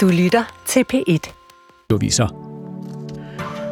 [0.00, 1.32] Du lytter til P1.
[1.90, 2.28] Du viser.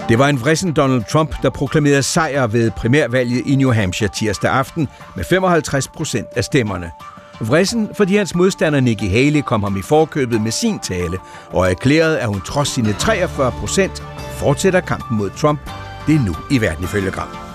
[0.08, 4.51] Det var en vrissen Donald Trump, der proklamerede sejr ved primærvalget i New Hampshire tirsdag
[4.51, 6.91] aften med 55 procent af stemmerne.
[7.41, 11.18] Vrissen, fordi hans modstander Nikki Haley kom ham i forkøbet med sin tale
[11.50, 14.02] og erklærede, at hun trods sine 43 procent
[14.32, 15.60] fortsætter kampen mod Trump.
[16.06, 17.48] Det er nu i verden ifølge Gram.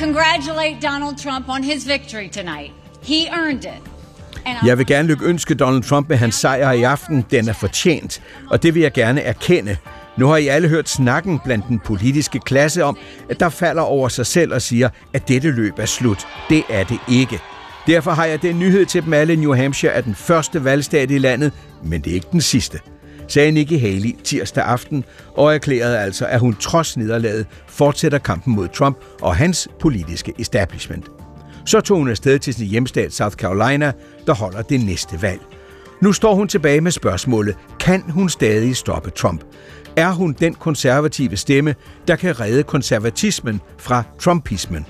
[0.00, 2.72] Congratulate Donald Trump on his victory tonight.
[3.02, 3.82] He earned it.
[4.66, 7.24] Jeg vil gerne lykønske Donald Trump med hans sejr i aften.
[7.30, 9.76] Den er fortjent, og det vil jeg gerne erkende.
[10.16, 12.98] Nu har I alle hørt snakken blandt den politiske klasse om,
[13.30, 16.26] at der falder over sig selv og siger, at dette løb er slut.
[16.48, 17.38] Det er det ikke.
[17.86, 19.36] Derfor har jeg den nyhed til dem alle.
[19.36, 21.52] New Hampshire er den første valgstat i landet,
[21.84, 22.80] men det er ikke den sidste
[23.30, 28.68] sagde Nikki Haley tirsdag aften og erklærede altså, at hun trods nederlaget fortsætter kampen mod
[28.68, 31.10] Trump og hans politiske establishment.
[31.66, 33.92] Så tog hun afsted til sin hjemstat South Carolina,
[34.26, 35.40] der holder det næste valg.
[36.02, 39.44] Nu står hun tilbage med spørgsmålet, kan hun stadig stoppe Trump?
[39.96, 41.74] Er hun den konservative stemme,
[42.08, 44.86] der kan redde konservatismen fra trumpismen?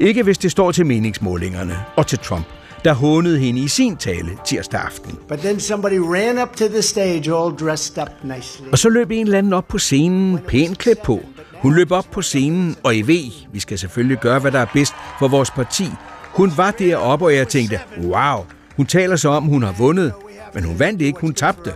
[0.00, 2.46] Ikke hvis det står til meningsmålingerne og til Trump,
[2.84, 5.18] der hånede hende i sin tale tirsdag aften.
[5.28, 8.68] But then somebody ran up to the stage all dressed up nicely.
[8.72, 11.20] Og så løb en eller anden op på scenen, pænt klædt på.
[11.62, 14.66] Hun løb op på scenen, og I ved, vi skal selvfølgelig gøre, hvad der er
[14.72, 15.84] bedst for vores parti.
[16.22, 18.44] Hun var deroppe, og jeg tænkte, wow,
[18.76, 20.12] hun taler så om, hun har vundet.
[20.54, 21.72] Men hun vandt ikke, hun tabte.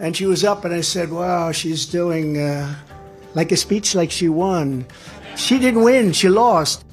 [0.00, 2.66] And she was up, and I said, Wow, she's doing uh,
[3.34, 4.86] like a speech like she won.
[5.36, 6.86] She didn't win, she lost.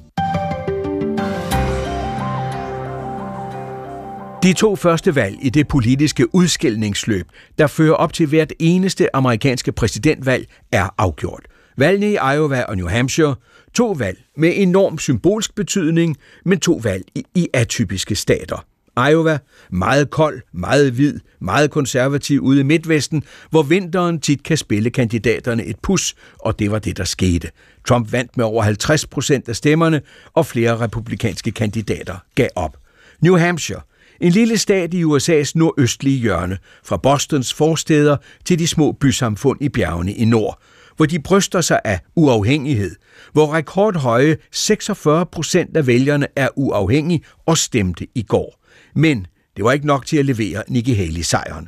[4.48, 9.72] De to første valg i det politiske udskældningsløb, der fører op til hvert eneste amerikanske
[9.72, 11.46] præsidentvalg, er afgjort.
[11.78, 13.36] Valgene i Iowa og New Hampshire,
[13.74, 18.66] to valg med enorm symbolsk betydning, men to valg i, i atypiske stater.
[19.10, 19.38] Iowa,
[19.70, 25.66] meget kold, meget hvid, meget konservativ ude i Midtvesten, hvor vinteren tit kan spille kandidaterne
[25.66, 27.50] et pus, og det var det, der skete.
[27.88, 30.02] Trump vandt med over 50 procent af stemmerne,
[30.34, 32.78] og flere republikanske kandidater gav op.
[33.22, 33.82] New Hampshire,
[34.22, 39.70] en lille stat i USA's nordøstlige hjørne, fra Bostons forsteder til de små bysamfund i
[39.70, 40.62] bjergene i nord,
[40.96, 42.96] hvor de bryster sig af uafhængighed,
[43.34, 48.64] hvor rekordhøje 46 procent af vælgerne er uafhængige og stemte i går.
[48.96, 51.68] Men det var ikke nok til at levere Nikki Haley sejren.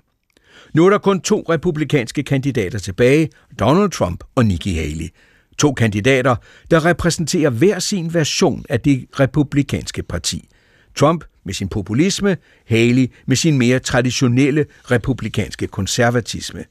[0.73, 3.29] Nu er der kun to republikanske kandidater tilbage,
[3.59, 5.09] Donald Trump og Nikki Haley.
[5.57, 6.35] To kandidater,
[6.71, 10.49] der repræsenterer hver sin version af det republikanske parti.
[10.95, 16.65] Trump med sin populisme, Haley med sin mere traditionelle republikanske konservatisme.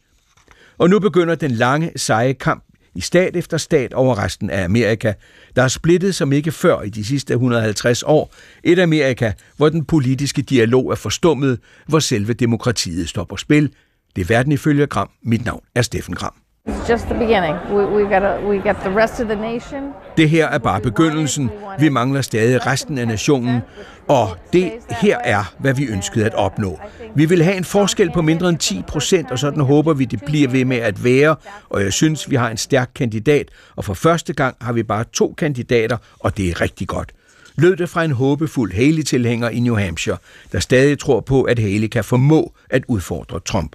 [0.78, 2.64] Og nu begynder den lange, seje kamp
[2.94, 5.12] i stat efter stat over resten af Amerika,
[5.56, 8.34] der er splittet som ikke før i de sidste 150 år.
[8.64, 13.72] Et Amerika, hvor den politiske dialog er forstummet, hvor selve demokratiet står på spil.
[14.16, 15.10] Det er verden ifølge Gram.
[15.22, 16.34] Mit navn er Steffen Gram.
[16.68, 17.56] It's just the beginning.
[17.70, 19.82] We, we got we got the rest of the nation.
[20.16, 21.50] Det her er bare begyndelsen.
[21.78, 23.60] Vi mangler stadig resten af nationen,
[24.08, 26.80] og det her er, hvad vi ønskede at opnå.
[27.14, 30.22] Vi vil have en forskel på mindre end 10 procent, og sådan håber vi, det
[30.26, 31.36] bliver ved med at være,
[31.68, 35.04] og jeg synes, vi har en stærk kandidat, og for første gang har vi bare
[35.12, 37.12] to kandidater, og det er rigtig godt.
[37.56, 40.16] Lød det fra en håbefuld Haley-tilhænger i New Hampshire,
[40.52, 43.72] der stadig tror på, at Haley kan formå at udfordre Trump.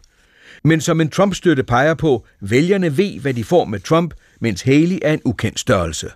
[0.63, 4.99] Men som en Trump-støtte peger på, vælgerne ved, hvad de får med Trump, mens Haley
[5.01, 6.09] er en ukendt størrelse.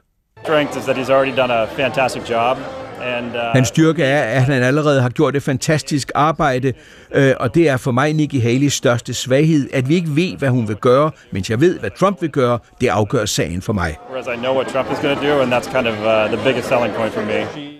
[0.47, 2.57] strength is that he's already done a fantastic job.
[3.01, 6.73] And uh, Hans styrke er, at han allerede har gjort et fantastisk arbejde,
[7.15, 10.49] øh, og det er for mig Nikki Haley's største svaghed, at vi ikke ved, hvad
[10.49, 12.59] hun vil gøre, mens jeg ved, hvad Trump vil gøre.
[12.81, 13.95] Det afgør sagen for mig.
[17.55, 17.77] uh.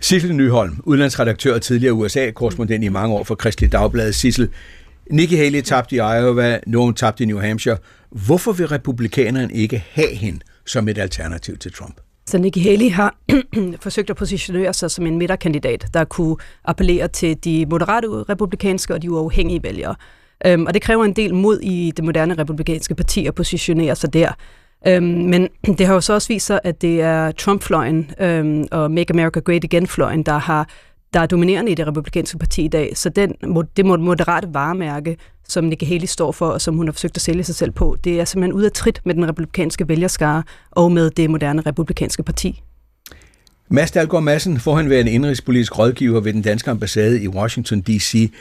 [0.00, 4.12] Sissel Nyholm, udlandsredaktør og tidligere USA-korrespondent i mange år for Kristelig Dagblad.
[4.12, 4.48] Sissel,
[5.10, 7.76] Nikki Haley tabte i Iowa, nogen tabte i New Hampshire.
[8.10, 12.00] Hvorfor vil republikanerne ikke have hende som et alternativ til Trump?
[12.26, 13.16] Så Nikki Haley har
[13.80, 19.02] forsøgt at positionere sig som en midterkandidat, der kunne appellere til de moderate republikanske og
[19.02, 19.94] de uafhængige vælgere.
[20.46, 24.12] Øhm, og det kræver en del mod i det moderne republikanske parti at positionere sig
[24.12, 24.32] der.
[24.86, 25.48] Øhm, men
[25.78, 29.40] det har jo så også vist sig, at det er Trump-fløjen øhm, og Make America
[29.40, 30.68] Great Again-fløjen, der har
[31.14, 32.96] der er dominerende i det republikanske parti i dag.
[32.96, 33.34] Så den,
[33.76, 35.16] det moderate varemærke,
[35.48, 37.96] som Nikki Haley står for, og som hun har forsøgt at sælge sig selv på,
[38.04, 42.22] det er simpelthen ud af trit med den republikanske vælgerskare og med det moderne republikanske
[42.22, 42.62] parti.
[43.68, 48.32] Mads Dahlgaard Madsen, forhenværende indrigspolitisk rådgiver ved den danske ambassade i Washington D.C.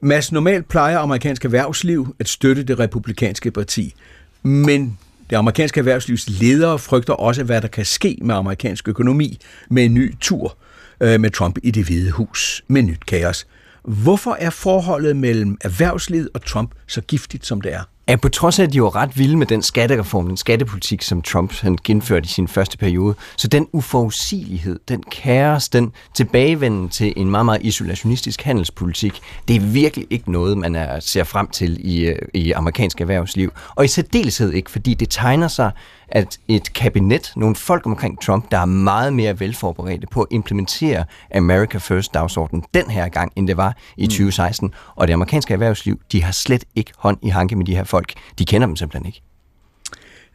[0.00, 3.94] Mads, normalt plejer amerikansk erhvervsliv at støtte det republikanske parti.
[4.42, 4.98] Men
[5.30, 9.38] Det amerikanske erhvervslivs ledere frygter også, hvad der kan ske med amerikansk økonomi
[9.70, 10.56] med en ny tur
[11.00, 13.46] øh, med Trump i det hvide hus med nyt kaos.
[13.84, 17.84] Hvorfor er forholdet mellem erhvervslivet og Trump så giftigt, som det er?
[18.06, 21.22] at på trods af, at de var ret vilde med den skattereform, den skattepolitik, som
[21.22, 27.12] Trump han genførte i sin første periode, så den uforudsigelighed, den kaos, den tilbagevenden til
[27.16, 31.78] en meget, meget isolationistisk handelspolitik, det er virkelig ikke noget, man er, ser frem til
[31.80, 33.52] i, øh, i amerikansk erhvervsliv.
[33.74, 35.70] Og i særdeleshed ikke, fordi det tegner sig
[36.14, 41.04] at et kabinet, nogle folk omkring Trump, der er meget mere velforberedte på at implementere
[41.34, 44.66] America First-dagsordenen den her gang, end det var i 2016.
[44.66, 44.72] Mm.
[44.96, 48.12] Og det amerikanske erhvervsliv, de har slet ikke hånd i hanke med de her folk.
[48.38, 49.22] De kender dem simpelthen ikke.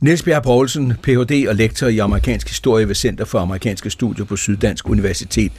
[0.02, 1.46] Niels Bjerg Poulsen, Ph.D.
[1.50, 5.52] og lektor i amerikansk historie ved Center for Amerikanske Studier på Syddansk Universitet.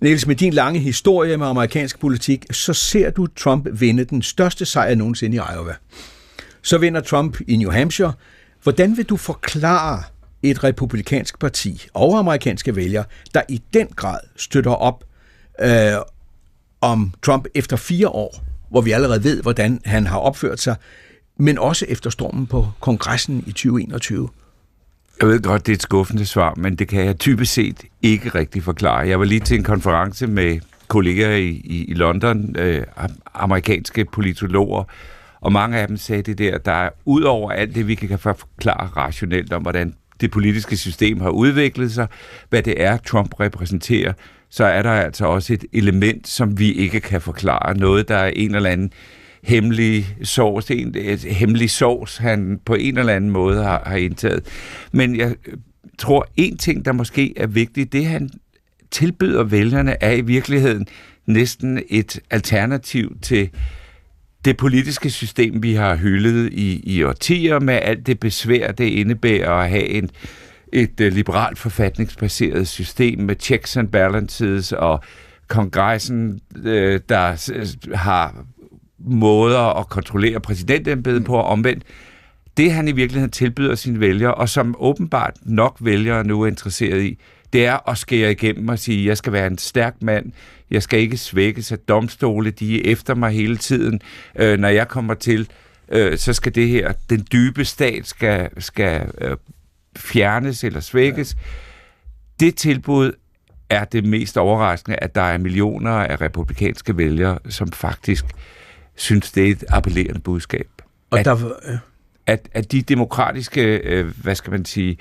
[0.00, 4.64] Niels, med din lange historie med amerikansk politik, så ser du Trump vinde den største
[4.64, 5.74] sejr nogensinde i Iowa.
[6.62, 8.12] Så vinder Trump i New Hampshire,
[8.64, 10.02] Hvordan vil du forklare
[10.42, 15.04] et republikansk parti og amerikanske vælgere, der i den grad støtter op
[15.60, 15.68] øh,
[16.80, 20.76] om Trump efter fire år, hvor vi allerede ved, hvordan han har opført sig,
[21.36, 24.28] men også efter stormen på kongressen i 2021?
[25.20, 28.28] Jeg ved godt, det er et skuffende svar, men det kan jeg typisk set ikke
[28.28, 29.08] rigtig forklare.
[29.08, 32.82] Jeg var lige til en konference med kolleger i, i, i London, øh,
[33.34, 34.84] amerikanske politologer,
[35.44, 38.18] og mange af dem sagde det der, der er ud over alt det, vi kan
[38.18, 42.06] forklare rationelt om, hvordan det politiske system har udviklet sig,
[42.48, 44.12] hvad det er, Trump repræsenterer,
[44.50, 47.78] så er der altså også et element, som vi ikke kan forklare.
[47.78, 48.92] Noget, der er en eller anden
[49.42, 54.46] hemmelig sovs, en, et hemmelig sovs, han på en eller anden måde har, har indtaget.
[54.92, 55.34] Men jeg
[55.98, 58.30] tror, en ting, der måske er vigtig, det han
[58.90, 60.86] tilbyder vælgerne, er i virkeligheden
[61.26, 63.50] næsten et alternativ til
[64.44, 69.50] det politiske system, vi har hyldet i, i årtier med alt det besvær, det indebærer
[69.50, 70.10] at have en,
[70.72, 75.00] et uh, liberalt forfatningsbaseret system med checks and balances og
[75.48, 77.50] kongressen, øh, der
[77.96, 78.44] har
[78.98, 81.82] måder at kontrollere præsidentembedet på og omvendt.
[82.56, 87.02] Det han i virkeligheden tilbyder sine vælgere, og som åbenbart nok vælgere nu er interesseret
[87.02, 87.18] i,
[87.52, 90.32] det er at skære igennem og sige, jeg skal være en stærk mand,
[90.74, 94.00] jeg skal ikke svækkes af domstole, de er efter mig hele tiden.
[94.36, 95.48] Øh, når jeg kommer til,
[95.88, 99.36] øh, så skal det her, den dybe stat skal, skal øh,
[99.96, 101.34] fjernes eller svækkes.
[101.34, 101.40] Ja.
[102.40, 103.12] Det tilbud
[103.70, 108.24] er det mest overraskende, at der er millioner af republikanske vælgere, som faktisk
[108.94, 110.68] synes, det er et appellerende budskab.
[111.10, 111.78] Og at, der, ja.
[112.26, 114.98] at, at de demokratiske, øh, hvad skal man sige, øh,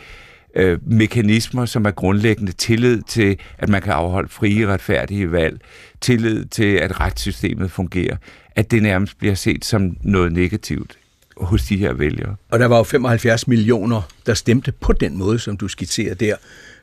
[0.55, 5.61] Øh, mekanismer, som er grundlæggende tillid til, at man kan afholde frie, retfærdige valg,
[6.01, 8.15] tillid til, at retssystemet fungerer,
[8.55, 10.97] at det nærmest bliver set som noget negativt
[11.37, 12.35] hos de her vælgere.
[12.51, 16.35] Og der var jo 75 millioner, der stemte på den måde, som du skitserer der,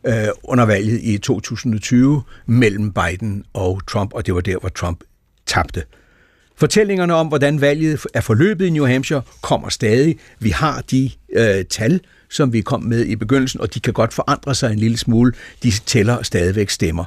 [0.07, 5.01] øh, under valget i 2020 mellem Biden og Trump, og det var der, hvor Trump
[5.47, 5.85] tabte.
[6.57, 10.19] Fortællingerne om, hvordan valget er forløbet i New Hampshire, kommer stadig.
[10.39, 14.13] Vi har de øh, tal, som vi kom med i begyndelsen, og de kan godt
[14.13, 15.33] forandre sig en lille smule.
[15.63, 17.05] De tæller stadigvæk stemmer.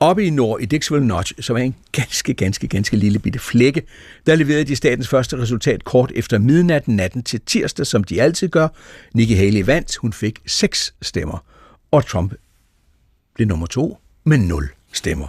[0.00, 3.82] Oppe i nord, i Dixville Notch, som er en ganske, ganske, ganske lille bitte flække,
[4.26, 8.48] der leverede de statens første resultat kort efter midnat natten til tirsdag, som de altid
[8.48, 8.68] gør.
[9.14, 11.44] Nikki Haley vandt, hun fik seks stemmer,
[11.90, 12.34] og Trump
[13.34, 15.26] blev nummer to med nul stemmer.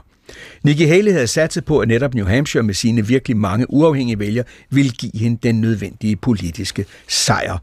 [0.63, 4.45] Nikki Haley havde satset på, at netop New Hampshire med sine virkelig mange uafhængige vælgere
[4.69, 7.57] ville give hende den nødvendige politiske sejr.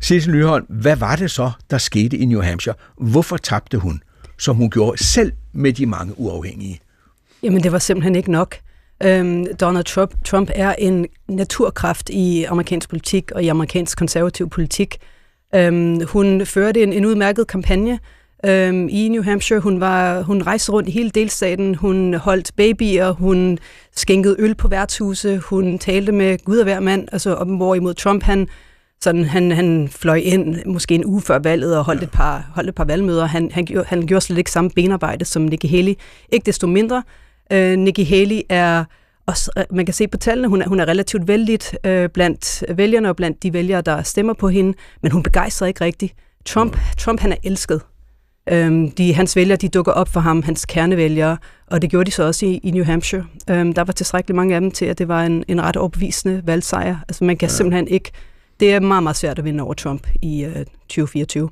[0.00, 2.74] Sissel Nyholm, hvad var det så, der skete i New Hampshire?
[2.98, 4.02] Hvorfor tabte hun,
[4.38, 6.80] som hun gjorde selv med de mange uafhængige?
[7.42, 8.56] Jamen, det var simpelthen ikke nok.
[9.02, 14.98] Øhm, Donald Trump, Trump er en naturkraft i amerikansk politik og i amerikansk konservativ politik.
[15.54, 17.98] Øhm, hun førte en, en udmærket kampagne
[18.44, 19.60] øhm, i New Hampshire.
[19.60, 21.74] Hun, var, hun rejste rundt i hele delstaten.
[21.74, 23.10] Hun holdt babyer.
[23.10, 23.58] Hun
[23.96, 25.38] skænkede øl på værtshuse.
[25.38, 27.08] Hun talte med Gud og hver mand.
[27.12, 28.48] Altså, hvorimod Trump, han
[29.00, 32.06] sådan, han, han fløj ind måske en uge før valget og holdt, ja.
[32.06, 33.26] et, par, holdt et par valgmøder.
[33.26, 35.94] Han, han, gjorde, han gjorde slet ikke samme benarbejde som Nikki Haley.
[36.32, 37.02] Ikke desto mindre.
[37.52, 38.84] Øh, Nikki Haley er
[39.26, 43.08] også, man kan se på tallene, hun er, hun er relativt vældig øh, blandt vælgerne
[43.08, 46.14] og blandt de vælgere, der stemmer på hende, men hun begejstrer ikke rigtigt.
[46.44, 46.76] Trump.
[46.98, 47.80] Trump han er elsket.
[48.48, 51.36] Øhm, de, hans vælgere, de dukker op for ham, hans kernevælgere,
[51.66, 53.24] og det gjorde de så også i, i New Hampshire.
[53.50, 56.42] Øhm, der var tilstrækkeligt mange af dem til, at det var en, en ret overbevisende
[56.44, 56.96] valgsejr.
[57.08, 57.54] Altså man kan ja.
[57.54, 58.10] simpelthen ikke
[58.60, 61.50] det er meget, meget svært at vinde over Trump i øh, 2024.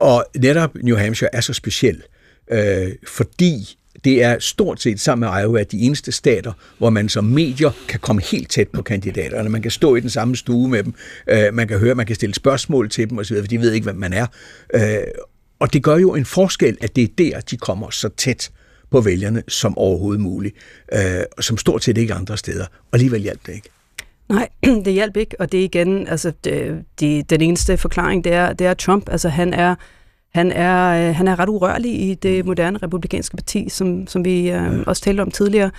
[0.00, 2.02] Og netop New Hampshire er så speciel,
[2.50, 7.24] øh, fordi det er stort set sammen med Iowa de eneste stater, hvor man som
[7.24, 9.48] medier kan komme helt tæt på kandidaterne.
[9.48, 10.94] Man kan stå i den samme stue med dem,
[11.28, 13.84] øh, man kan høre, man kan stille spørgsmål til dem osv., for de ved ikke,
[13.84, 14.26] hvem man er.
[14.74, 14.98] Øh,
[15.58, 18.50] og det gør jo en forskel, at det er der, de kommer så tæt
[18.90, 20.56] på vælgerne som overhovedet muligt,
[20.92, 21.00] øh,
[21.40, 22.64] som stort set ikke andre steder.
[22.64, 23.68] Og alligevel hjalp det ikke.
[24.28, 24.48] Nej,
[24.84, 28.52] det hjalp ikke, og det er igen, altså det, det, den eneste forklaring, det er,
[28.52, 29.08] det er Trump.
[29.10, 29.74] Altså han er,
[30.34, 34.50] han er, øh, han er ret urørlig i det moderne republikanske parti, som, som vi
[34.50, 35.70] øh, også talte om tidligere.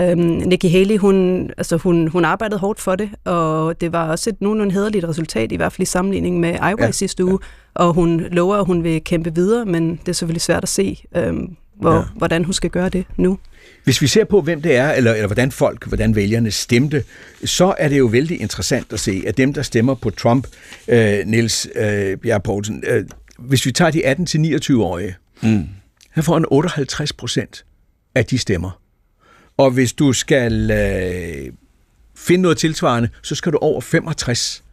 [0.00, 4.30] Øhm, Nikki Haley, hun, altså hun, hun arbejdede hårdt for det, og det var også
[4.30, 7.84] et nogenlunde hederligt resultat, i hvert fald i sammenligning med Iowa ja, sidste uge, ja.
[7.84, 10.98] og hun lover, at hun vil kæmpe videre, men det er selvfølgelig svært at se,
[11.16, 12.02] øhm, hvor, ja.
[12.14, 13.38] hvordan hun skal gøre det nu.
[13.84, 17.04] Hvis vi ser på, hvem det er, eller, eller hvordan folk, hvordan vælgerne stemte,
[17.44, 20.46] så er det jo vældig interessant at se, at dem, der stemmer på Trump,
[20.88, 23.04] øh, Niels øh, Bjerg Poulsen, øh,
[23.38, 25.68] hvis vi tager de 18-29-årige, mm.
[26.10, 27.64] han får en 58 procent
[28.14, 28.80] af de stemmer.
[29.56, 31.52] Og hvis du skal øh,
[32.16, 34.64] finde noget tilsvarende, så skal du over 65.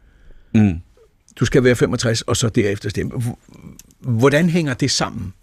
[0.53, 0.79] Mm.
[1.39, 3.11] Du skal være 65, og så derefter stemme.
[3.99, 5.33] Hvordan hænger det sammen?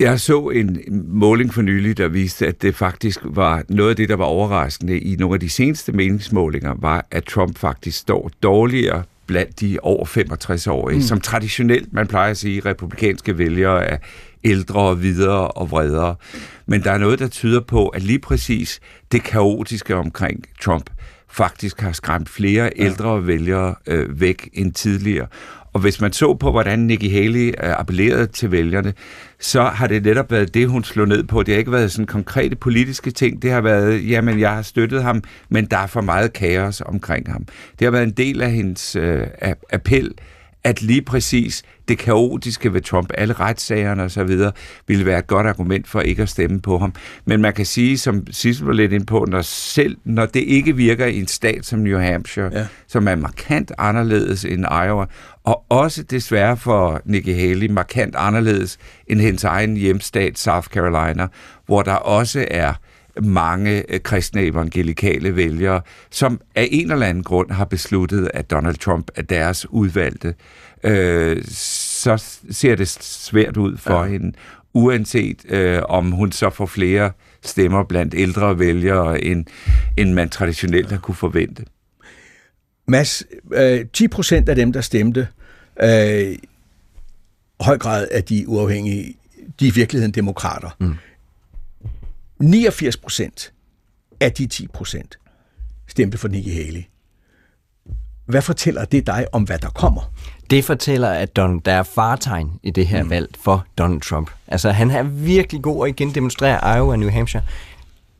[0.00, 4.08] Jeg så en måling for nylig, der viste, at det faktisk var noget af det,
[4.08, 9.02] der var overraskende i nogle af de seneste meningsmålinger, var, at Trump faktisk står dårligere
[9.26, 11.02] blandt de over 65-årige, mm.
[11.02, 13.98] som traditionelt, man plejer at sige, republikanske vælgere er
[14.44, 16.14] ældre og videre og vredere.
[16.66, 18.80] Men der er noget, der tyder på, at lige præcis
[19.12, 20.90] det kaotiske omkring Trump
[21.30, 25.26] faktisk har skræmt flere ældre vælgere øh, væk end tidligere.
[25.72, 28.94] Og hvis man så på, hvordan Nikki Haley øh, appellerede til vælgerne,
[29.40, 31.42] så har det netop været det, hun slog ned på.
[31.42, 33.42] Det har ikke været sådan konkrete politiske ting.
[33.42, 37.32] Det har været, jamen, jeg har støttet ham, men der er for meget kaos omkring
[37.32, 37.44] ham.
[37.78, 39.26] Det har været en del af hendes øh,
[39.72, 40.14] appel,
[40.68, 44.52] at lige præcis det kaotiske ved Trump, alle retssagerne og så videre,
[44.86, 46.94] ville være et godt argument for ikke at stemme på ham.
[47.24, 50.76] Men man kan sige, som Sissel var lidt ind på, når, selv, når det ikke
[50.76, 52.66] virker i en stat som New Hampshire, ja.
[52.86, 55.06] som er markant anderledes end Iowa,
[55.44, 61.26] og også desværre for Nikki Haley markant anderledes end hendes egen hjemstat South Carolina,
[61.66, 62.72] hvor der også er
[63.22, 68.76] mange øh, kristne evangelikale vælgere, som af en eller anden grund har besluttet, at Donald
[68.76, 70.34] Trump er deres udvalgte,
[70.84, 74.10] øh, så ser det svært ud for ja.
[74.10, 74.32] hende,
[74.74, 77.12] uanset øh, om hun så får flere
[77.44, 79.46] stemmer blandt ældre vælgere, end,
[79.96, 81.64] end man traditionelt har kunne forvente.
[82.88, 83.22] Mads,
[83.52, 85.28] øh, 10 procent af dem, der stemte,
[85.82, 86.36] øh,
[87.60, 89.14] høj grad af de uafhængige,
[89.60, 90.76] de er i virkeligheden demokrater.
[90.80, 90.94] Mm.
[92.40, 93.52] 89 procent
[94.20, 95.18] af de 10 procent
[95.88, 96.82] stemte for Nikki Haley.
[98.26, 100.12] Hvad fortæller det dig om, hvad der kommer?
[100.50, 103.10] Det fortæller, at Don, der er fartegn i det her mm.
[103.10, 104.30] valg for Donald Trump.
[104.46, 107.42] Altså, han er virkelig god at igen demonstrere Iowa og New Hampshire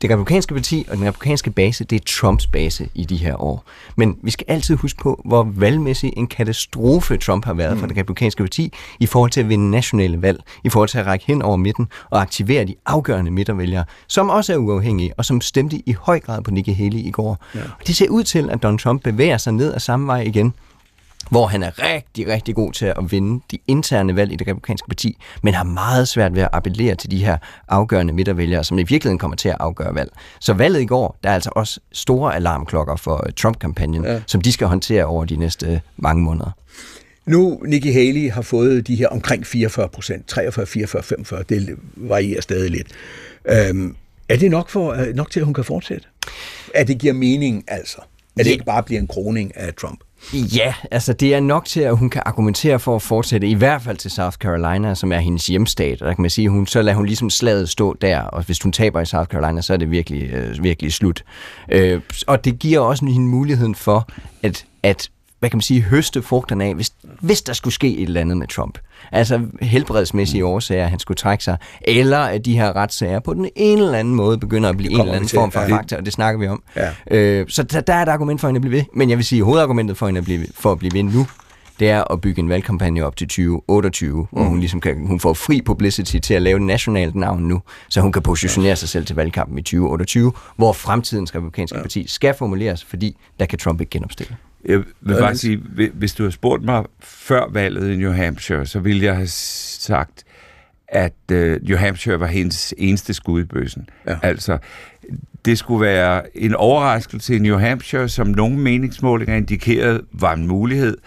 [0.01, 3.63] det republikanske parti og den republikanske base, det er Trumps base i de her år.
[3.95, 7.79] Men vi skal altid huske på, hvor valgmæssig en katastrofe Trump har været mm.
[7.79, 11.05] for det republikanske parti i forhold til at vinde nationale valg, i forhold til at
[11.05, 15.41] række hen over midten og aktivere de afgørende midtervælgere, som også er uafhængige og som
[15.41, 17.45] stemte i høj grad på Nikki Haley i går.
[17.55, 17.59] Ja.
[17.79, 20.53] Og det ser ud til, at Donald Trump bevæger sig ned ad samme vej igen
[21.31, 24.87] hvor han er rigtig, rigtig god til at vinde de interne valg i det republikanske
[24.87, 28.83] parti, men har meget svært ved at appellere til de her afgørende midtervælgere, som i
[28.83, 30.11] virkeligheden kommer til at afgøre valg.
[30.39, 34.21] Så valget i går, der er altså også store alarmklokker for Trump-kampagnen, ja.
[34.27, 36.51] som de skal håndtere over de næste mange måneder.
[37.25, 42.41] Nu, Nikki Haley har fået de her omkring 44 procent, 43, 44, 45, det varierer
[42.41, 42.87] stadig lidt.
[43.45, 43.95] Øhm,
[44.29, 46.07] er det nok, for, øh, nok til, at hun kan fortsætte?
[46.75, 47.97] At det giver mening, altså?
[48.39, 49.99] At det ikke bare bliver en kroning af Trump?
[50.33, 53.81] Ja, altså det er nok til, at hun kan argumentere for at fortsætte, i hvert
[53.81, 56.01] fald til South Carolina, som er hendes hjemstat.
[56.01, 58.61] Og der kan man sige, hun, så lader hun ligesom slaget stå der, og hvis
[58.61, 61.23] hun taber i South Carolina, så er det virkelig, øh, virkelig slut.
[61.71, 64.09] Øh, og det giver også hende muligheden for,
[64.43, 65.09] at, at
[65.39, 66.91] hvad kan man sige, høste frugterne af, hvis,
[67.21, 68.77] hvis der skulle ske et eller andet med Trump.
[69.11, 70.49] Altså helbredsmæssige mm.
[70.49, 73.97] årsager, at han skulle trække sig, eller at de her retssager på den ene eller
[73.97, 75.67] anden måde begynder at blive en eller anden form for ja.
[75.67, 76.63] faktor, og det snakker vi om.
[76.75, 76.89] Ja.
[77.11, 79.25] Øh, så der, der er et argument for hende at blive ved, men jeg vil
[79.25, 81.27] sige, at hovedargumentet for hende at blive, for at blive ved nu,
[81.79, 84.27] det er at bygge en valgkampagne op til 2028, mm.
[84.31, 87.61] hvor hun ligesom kan, hun får fri publicity til at lave et nationalt navn nu,
[87.89, 91.81] så hun kan positionere sig selv til valgkampen i 2028, hvor fremtidens republikanske ja.
[91.81, 94.35] parti skal formuleres, fordi der kan Trump ikke genopstille.
[94.65, 95.57] Jeg vil bare sige,
[95.93, 100.23] hvis du har spurgt mig før valget i New Hampshire, så ville jeg have sagt,
[100.87, 103.89] at uh, New Hampshire var hendes eneste skud i bøssen.
[104.07, 104.17] Ja.
[104.23, 104.57] Altså,
[105.45, 110.97] det skulle være en overraskelse i New Hampshire, som nogle meningsmålinger indikerede var en mulighed,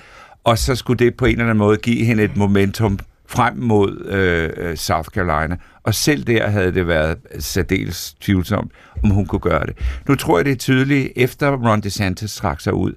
[0.44, 4.06] og så skulle det på en eller anden måde give hende et momentum frem mod
[4.06, 5.56] øh, South Carolina.
[5.82, 8.72] Og selv der havde det været særdeles tvivlsomt,
[9.04, 9.76] om hun kunne gøre det.
[10.08, 12.92] Nu tror jeg, det er tydeligt, efter Ron DeSantis trak sig ud,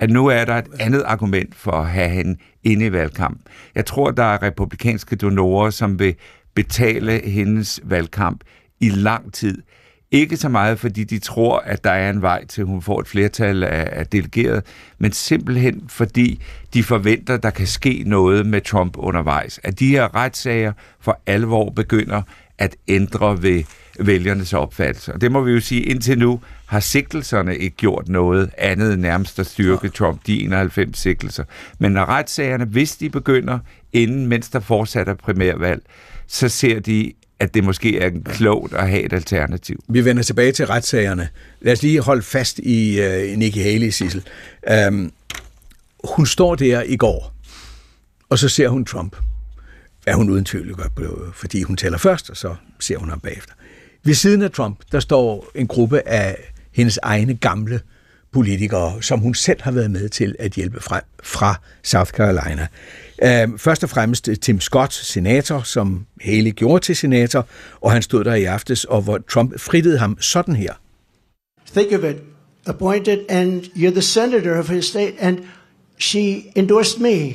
[0.00, 3.40] at nu er der et andet argument for at have hende inde i valgkamp.
[3.74, 6.14] Jeg tror, der er republikanske donorer, som vil
[6.54, 8.40] betale hendes valgkamp
[8.80, 9.62] i lang tid.
[10.10, 13.00] Ikke så meget, fordi de tror, at der er en vej til, at hun får
[13.00, 14.64] et flertal af, af delegeret,
[14.98, 16.42] men simpelthen fordi
[16.74, 19.60] de forventer, at der kan ske noget med Trump undervejs.
[19.62, 22.22] At de her retssager for alvor begynder
[22.58, 23.64] at ændre ved
[24.06, 25.12] vælgernes opfattelse.
[25.12, 29.02] Og det må vi jo sige, indtil nu har sigtelserne ikke gjort noget andet end
[29.02, 31.44] nærmest at styrke Trump, de 91 sigtelser.
[31.78, 33.58] Men når retssagerne, hvis de begynder
[33.92, 35.82] inden, mens der fortsat er primærvalg,
[36.26, 39.84] så ser de at det måske er klogt at have et alternativ.
[39.88, 41.28] Vi vender tilbage til retssagerne.
[41.60, 44.22] Lad os lige holde fast i uh, Nikki Haley, Sissel.
[44.88, 45.12] Um,
[46.04, 47.34] hun står der i går,
[48.28, 49.16] og så ser hun Trump.
[50.04, 53.52] Hvad hun uden tvivl gør, fordi hun tæller først, og så ser hun ham bagefter.
[54.04, 56.36] Ved siden af Trump, der står en gruppe af
[56.72, 57.80] hendes egne gamle
[58.32, 62.66] politikere, som hun selv har været med til at hjælpe frem fra South Carolina.
[63.22, 67.46] Uh, først og fremmest øh, Tim Scott, senator, som Haley gjorde til senator,
[67.80, 70.72] og han stod der i aftes, og hvor Trump fritede ham sådan her.
[71.76, 72.16] Think of it.
[72.66, 75.38] Appointed, and you're the senator of his state, and
[75.98, 77.34] she endorsed me.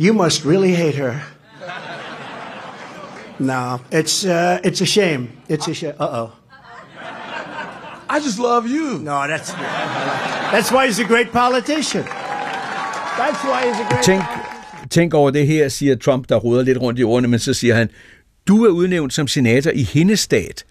[0.00, 1.14] You must really hate her.
[3.38, 5.28] No, it's uh, it's a shame.
[5.48, 5.94] It's a shame.
[6.00, 6.30] Uh oh.
[8.10, 8.98] I just love you.
[8.98, 9.52] No, that's
[10.52, 12.04] that's why he's a great politician.
[13.18, 14.04] That's why he's a great.
[14.04, 14.22] Tænk,
[14.90, 17.74] tænk over det her, siger Trump, der ruder lidt rundt i ordene, men så siger
[17.74, 17.90] han,
[18.48, 20.64] du er udnævnt som senator i hendes stat,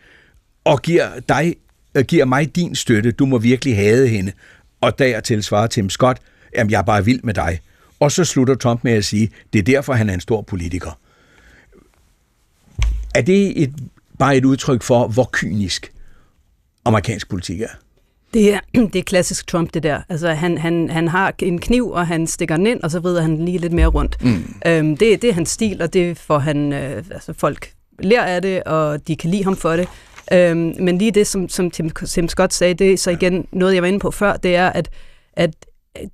[0.65, 1.55] og giver, dig,
[1.95, 3.11] øh, giver mig din støtte.
[3.11, 4.31] Du må virkelig hade hende.
[4.81, 6.17] Og dertil svarer Tim Scott,
[6.55, 7.59] jamen jeg er bare vild med dig.
[7.99, 10.99] Og så slutter Trump med at sige, det er derfor, han er en stor politiker.
[13.17, 13.73] Er det et,
[14.19, 15.93] bare et udtryk for, hvor kynisk
[16.85, 17.67] amerikansk politik er?
[18.33, 18.59] Det er,
[18.93, 20.01] det er klassisk Trump, det der.
[20.09, 23.21] Altså, han, han, han har en kniv, og han stikker den ind, og så vrider
[23.21, 24.23] han lige lidt mere rundt.
[24.23, 24.43] Mm.
[24.65, 26.73] Øhm, det, det er hans stil, og det får han...
[26.73, 29.87] Øh, altså, folk lærer af det, og de kan lide ham for det.
[30.33, 33.73] Øhm, men lige det, som, som Tim, Tim Scott sagde, det er så igen noget,
[33.73, 34.89] jeg var inde på før, det er, at,
[35.33, 35.53] at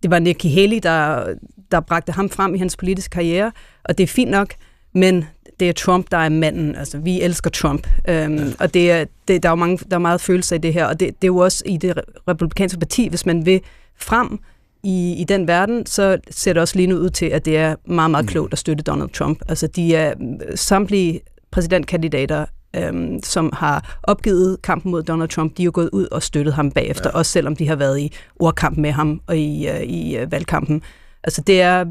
[0.04, 1.26] det var Nikki Haley, der,
[1.72, 3.52] der bragte ham frem i hans politiske karriere,
[3.84, 4.54] og det er fint nok,
[4.94, 5.26] men
[5.60, 6.76] det er Trump, der er manden.
[6.76, 7.88] Altså, vi elsker Trump.
[8.10, 8.44] Øhm, ja.
[8.60, 10.86] Og det er, det, der, er jo mange, der er meget følelse i det her,
[10.86, 13.62] og det, det er jo også i det republikanske parti, hvis man vil
[14.00, 14.40] frem
[14.84, 17.76] i, i den verden, så ser det også lige nu ud til, at det er
[17.86, 19.40] meget, meget klogt at støtte Donald Trump.
[19.48, 20.14] Altså, de er
[20.56, 26.08] samtlige præsidentkandidater, øhm, som har opgivet kampen mod Donald Trump, de er jo gået ud
[26.12, 27.18] og støttet ham bagefter, ja.
[27.18, 30.82] også selvom de har været i ordkamp med ham og i, uh, i uh, valgkampen.
[31.24, 31.86] Altså, det er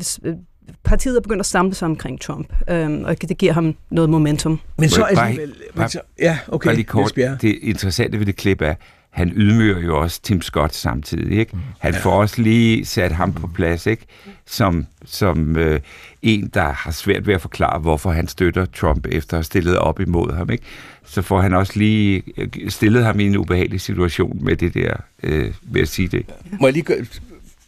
[0.84, 4.60] partiet er begyndt at samle sig omkring Trump, øhm, og det giver ham noget momentum.
[4.78, 5.54] Men så er det...
[5.76, 6.66] Bare, ja, okay.
[6.66, 8.74] Bare lige kort, det interessante ved det klip er,
[9.12, 11.38] han ydmyger jo også Tim Scott samtidig.
[11.38, 11.56] Ikke?
[11.78, 14.06] Han får også lige sat ham på plads ikke?
[14.46, 15.80] som, som øh,
[16.22, 19.78] en, der har svært ved at forklare, hvorfor han støtter Trump efter at have stillet
[19.78, 20.50] op imod ham.
[20.50, 20.64] Ikke?
[21.06, 24.94] Så får han også lige øh, stillet ham i en ubehagelig situation med det der,
[25.22, 26.26] øh, ved at sige det.
[26.60, 27.06] Må jeg lige gøre...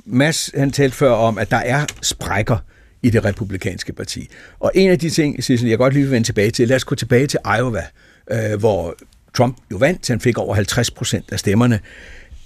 [0.06, 2.56] Mads, han talte før om, at der er sprækker
[3.04, 4.28] i det republikanske parti.
[4.58, 6.84] Og en af de ting, Cecil, jeg godt lige vil vende tilbage til, lad os
[6.84, 7.82] gå tilbage til Iowa,
[8.30, 8.94] øh, hvor
[9.34, 11.80] Trump jo vandt, han fik over 50 procent af stemmerne.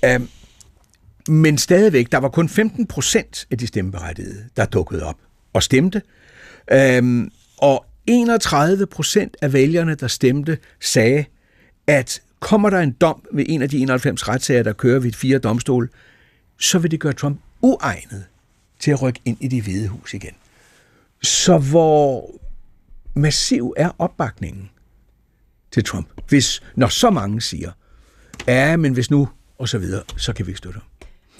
[0.04, 0.20] Øh,
[1.28, 5.16] men stadigvæk, der var kun 15 procent af de stemmeberettigede, der dukkede op
[5.52, 6.02] og stemte.
[6.72, 7.26] Øh,
[7.58, 11.24] og 31 procent af vælgerne, der stemte, sagde,
[11.86, 15.38] at kommer der en dom ved en af de 91 retssager, der kører ved fire
[15.38, 15.90] domstol,
[16.60, 18.24] så vil det gøre Trump uegnet
[18.80, 20.34] til at rykke ind i det hvide hus igen.
[21.22, 22.30] Så hvor
[23.14, 24.70] massiv er opbakningen
[25.72, 27.70] til Trump, hvis når så mange siger,
[28.46, 29.28] ja, men hvis nu,
[29.58, 30.80] og så videre, så kan vi ikke støtte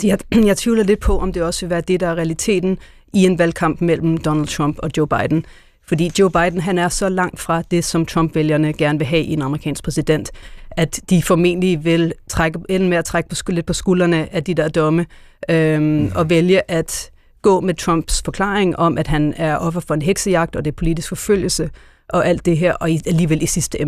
[0.04, 2.78] jeg, jeg tvivler lidt på, om det også vil være det, der er realiteten
[3.12, 5.44] i en valgkamp mellem Donald Trump og Joe Biden.
[5.86, 9.32] Fordi Joe Biden han er så langt fra det, som Trump-vælgerne gerne vil have i
[9.32, 10.30] en amerikansk præsident,
[10.70, 14.54] at de formentlig vil trække, ende med at trække på, lidt på skuldrene af de
[14.54, 15.06] der domme,
[15.50, 16.12] øhm, mm.
[16.14, 17.10] og vælge at
[17.42, 20.76] gå med Trumps forklaring om, at han er offer for en heksejagt, og det er
[20.76, 21.70] politisk forfølgelse,
[22.08, 23.78] og alt det her, og alligevel i sidste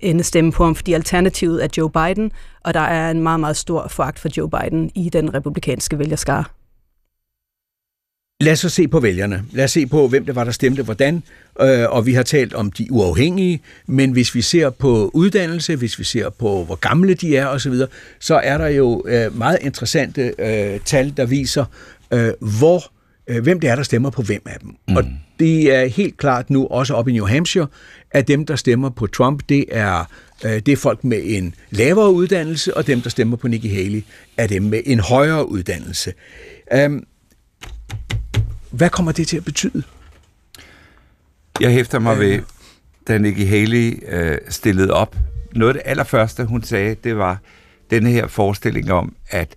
[0.00, 2.32] ende stemme på ham, fordi alternativet er Joe Biden,
[2.64, 6.44] og der er en meget, meget stor foragt for Joe Biden i den republikanske vælgerskare.
[8.40, 9.44] Lad os så se på vælgerne.
[9.52, 11.22] Lad os se på, hvem det var, der stemte hvordan.
[11.60, 15.98] Øh, og vi har talt om de uafhængige, men hvis vi ser på uddannelse, hvis
[15.98, 17.86] vi ser på, hvor gamle de er osv., så,
[18.20, 21.64] så er der jo øh, meget interessante øh, tal, der viser,
[22.40, 22.92] hvor
[23.26, 24.76] øh, hvem det er, der stemmer på hvem af dem.
[24.88, 24.96] Mm.
[24.96, 25.04] Og
[25.38, 27.66] det er helt klart nu også op i New Hampshire,
[28.10, 30.04] at dem, der stemmer på Trump, det er,
[30.44, 34.04] øh, det er folk med en lavere uddannelse, og dem, der stemmer på Nikki Haley,
[34.36, 36.12] er dem med en højere uddannelse.
[36.86, 37.06] Um,
[38.70, 39.82] hvad kommer det til at betyde?
[41.60, 42.40] Jeg hæfter mig ved,
[43.08, 45.16] da Nikki Haley øh, stillede op.
[45.54, 47.38] Noget af det allerførste, hun sagde, det var
[47.90, 49.56] denne her forestilling om, at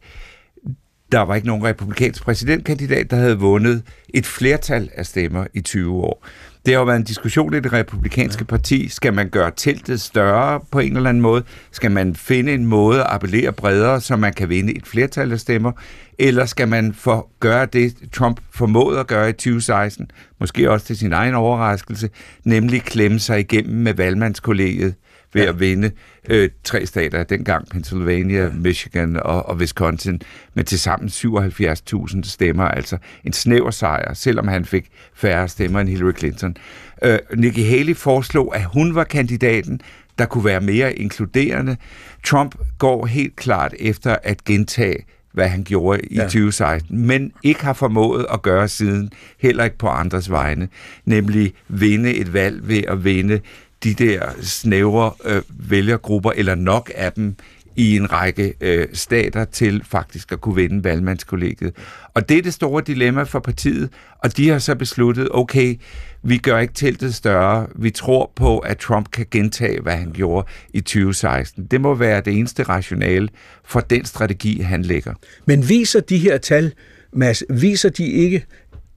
[1.11, 5.93] der var ikke nogen republikansk præsidentkandidat, der havde vundet et flertal af stemmer i 20
[5.93, 6.25] år.
[6.65, 8.89] Det har jo været en diskussion i det republikanske parti.
[8.89, 11.43] Skal man gøre teltet større på en eller anden måde?
[11.71, 15.39] Skal man finde en måde at appellere bredere, så man kan vinde et flertal af
[15.39, 15.71] stemmer?
[16.19, 20.97] Eller skal man for gøre det, Trump formåede at gøre i 2016, måske også til
[20.97, 22.09] sin egen overraskelse,
[22.43, 24.95] nemlig klemme sig igennem med valgmandskollegiet
[25.33, 25.49] ved ja.
[25.49, 25.91] at vinde
[26.29, 28.49] øh, tre stater, dengang Pennsylvania, ja.
[28.49, 30.21] Michigan og, og Wisconsin,
[30.53, 35.89] med til sammen 77.000 stemmer, altså en snæver sejr, selvom han fik færre stemmer end
[35.89, 36.57] Hillary Clinton.
[37.03, 39.81] Øh, Nikki Haley foreslog, at hun var kandidaten,
[40.19, 41.77] der kunne være mere inkluderende.
[42.25, 45.05] Trump går helt klart efter at gentage
[45.37, 46.23] hvad han gjorde i ja.
[46.23, 50.67] 2016, men ikke har formået at gøre siden, heller ikke på andres vegne,
[51.05, 53.39] nemlig vinde et valg ved at vinde
[53.83, 57.35] de der snævre øh, vælgergrupper, eller nok af dem,
[57.77, 61.73] i en række øh, stater til faktisk at kunne vinde valgmandskollegiet.
[62.13, 65.75] Og det er det store dilemma for partiet, og de har så besluttet, okay,
[66.23, 70.47] vi gør ikke teltet større, vi tror på, at Trump kan gentage, hvad han gjorde
[70.73, 71.65] i 2016.
[71.65, 73.29] Det må være det eneste rationale
[73.65, 75.13] for den strategi, han lægger.
[75.45, 76.73] Men viser de her tal,
[77.13, 78.45] Mads, viser de ikke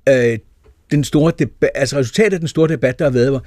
[0.09, 0.39] øh,
[0.91, 3.43] den store debat, altså resultatet af den store debat, der har været, var,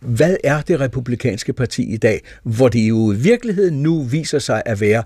[0.00, 4.62] hvad er det republikanske parti i dag, hvor det jo i virkeligheden nu viser sig
[4.66, 5.02] at være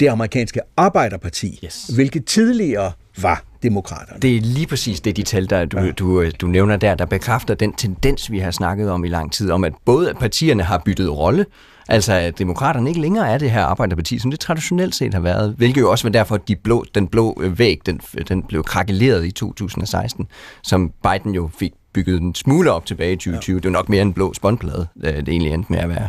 [0.00, 1.90] det amerikanske arbejderparti, yes.
[1.94, 4.20] hvilket tidligere var demokraterne.
[4.20, 5.90] Det er lige præcis det, de tal, der du, ja.
[5.90, 9.50] du, du nævner der, der bekræfter den tendens, vi har snakket om i lang tid,
[9.50, 11.46] om at både partierne har byttet rolle,
[11.88, 15.54] Altså, at demokraterne ikke længere er det her arbejderparti, som det traditionelt set har været,
[15.56, 19.26] hvilket jo også var derfor, at de blå, den blå væg, den, den blev krakeleret
[19.26, 20.28] i 2016,
[20.62, 23.54] som Biden jo fik bygget en smule op tilbage i 2020.
[23.54, 23.58] Ja.
[23.58, 26.08] Det er nok mere en blå spåndplade, øh, det egentlig endte med at være.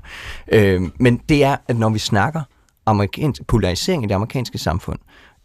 [0.51, 2.41] Øh, men det er, at når vi snakker
[2.85, 4.99] amerikansk, polarisering i det amerikanske samfund,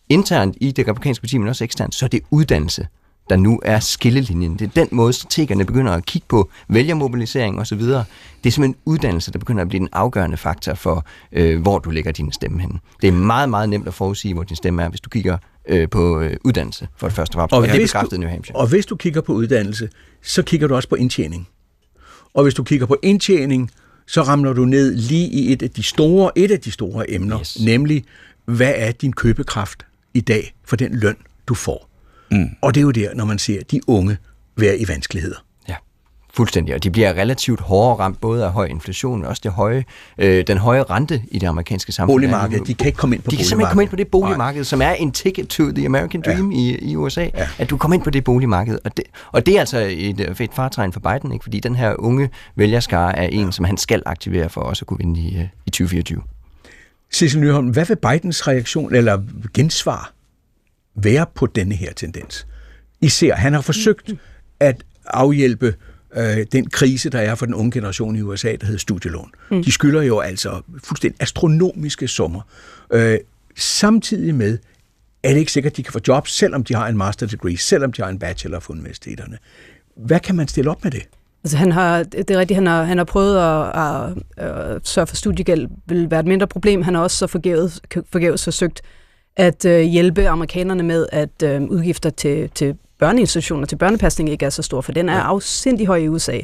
[0.08, 2.86] internt i det republikanske parti, men også eksternt, så er det uddannelse,
[3.30, 4.56] der nu er skillelinjen.
[4.56, 7.80] Det er den måde, strategerne begynder at kigge på vælgermobilisering osv.
[7.80, 8.06] Det
[8.46, 12.12] er simpelthen uddannelse, der begynder at blive den afgørende faktor for, øh, hvor du lægger
[12.12, 12.80] din stemme hen.
[13.02, 15.88] Det er meget, meget nemt at forudsige, hvor din stemme er, hvis du kigger øh,
[15.88, 17.36] på øh, uddannelse for det første.
[17.36, 18.56] Og, det er bekræftet New Hampshire.
[18.56, 19.88] Og hvis du kigger på uddannelse,
[20.22, 21.48] så kigger du også på indtjening.
[22.34, 23.70] Og hvis du kigger på indtjening,
[24.06, 27.40] så ramler du ned lige i et af de store, et af de store emner,
[27.40, 27.60] yes.
[27.60, 28.04] nemlig
[28.44, 31.16] hvad er din købekraft i dag for den løn,
[31.48, 31.91] du får.
[32.32, 32.50] Mm.
[32.60, 34.16] Og det er jo der, når man ser de unge
[34.56, 35.36] være i vanskeligheder.
[35.68, 35.74] Ja,
[36.34, 36.74] fuldstændig.
[36.74, 39.84] Og de bliver relativt hårdere ramt, både af høj inflation, men også det høje,
[40.18, 42.14] øh, den høje rente i det amerikanske samfund.
[42.14, 44.08] Boligmarkedet, de kan ikke komme ind på De kan simpelthen ikke komme ind på det
[44.08, 44.64] boligmarked, Nej.
[44.64, 46.58] som er en ticket to the American Dream ja.
[46.58, 47.28] i, i USA.
[47.34, 47.48] Ja.
[47.58, 48.78] At du kommer ind på det boligmarked.
[48.84, 51.42] Og det, og det er altså et fedt fartegn for Biden, ikke?
[51.42, 53.50] fordi den her unge vælgerskare er en, ja.
[53.50, 56.22] som han skal aktivere for også at kunne vinde i, øh, i 2024.
[57.12, 59.22] Cecil Nyholm, hvad vil Bidens reaktion eller
[59.54, 60.12] gensvar
[60.94, 62.46] være på denne her tendens.
[63.00, 64.12] Især, han har forsøgt
[64.60, 65.74] at afhjælpe
[66.16, 69.30] øh, den krise, der er for den unge generation i USA, der hedder studielån.
[69.50, 69.64] Mm.
[69.64, 72.40] De skylder jo altså fuldstændig astronomiske summer.
[72.92, 73.18] Øh,
[73.56, 74.58] samtidig med,
[75.22, 77.56] er det ikke sikkert, at de kan få job, selvom de har en master degree,
[77.56, 79.38] selvom de har en bachelor fra universiteterne.
[79.96, 81.02] Hvad kan man stille op med det?
[81.44, 83.82] Altså han har, det er rigtigt, han har, han har prøvet at,
[84.36, 86.82] at, at sørge for studiegæld vil være et mindre problem.
[86.82, 87.80] Han har også så forgæves,
[88.12, 88.82] forgæves forsøgt
[89.36, 94.50] at øh, hjælpe amerikanerne med, at øh, udgifter til, til børneinstitutioner, til børnepasning ikke er
[94.50, 96.38] så store, for den er afsindig høj i USA.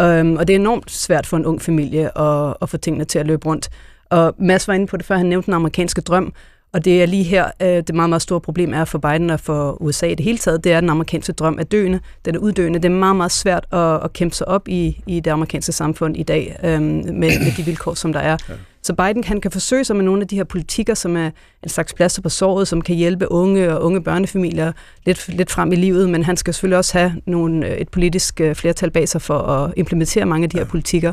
[0.00, 3.18] Um, og det er enormt svært for en ung familie at, at få tingene til
[3.18, 3.68] at løbe rundt.
[4.10, 6.32] Og Mads var inde på det før, han nævnte den amerikanske drøm,
[6.72, 9.40] og det er lige her, øh, det meget, meget store problem er for Biden og
[9.40, 12.00] for USA i det hele taget, det er, at den amerikanske drøm er døende.
[12.24, 12.78] Den er uddøende.
[12.78, 16.16] Det er meget, meget svært at, at kæmpe sig op i, i det amerikanske samfund
[16.16, 18.36] i dag øhm, med, med de vilkår, som der er.
[18.48, 18.54] Ja.
[18.82, 21.30] Så Biden kan, kan forsøge sig med nogle af de her politikker, som er
[21.62, 24.72] en slags plaster på såret, som kan hjælpe unge og unge børnefamilier
[25.06, 28.40] lidt, lidt frem i livet, men han skal selvfølgelig også have nogle, øh, et politisk
[28.40, 31.12] øh, flertal bag sig for at implementere mange af de her politikker.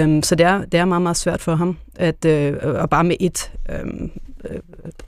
[0.00, 2.32] Um, så det er, det er meget, meget svært for ham at, uh,
[2.82, 4.10] at bare med et um,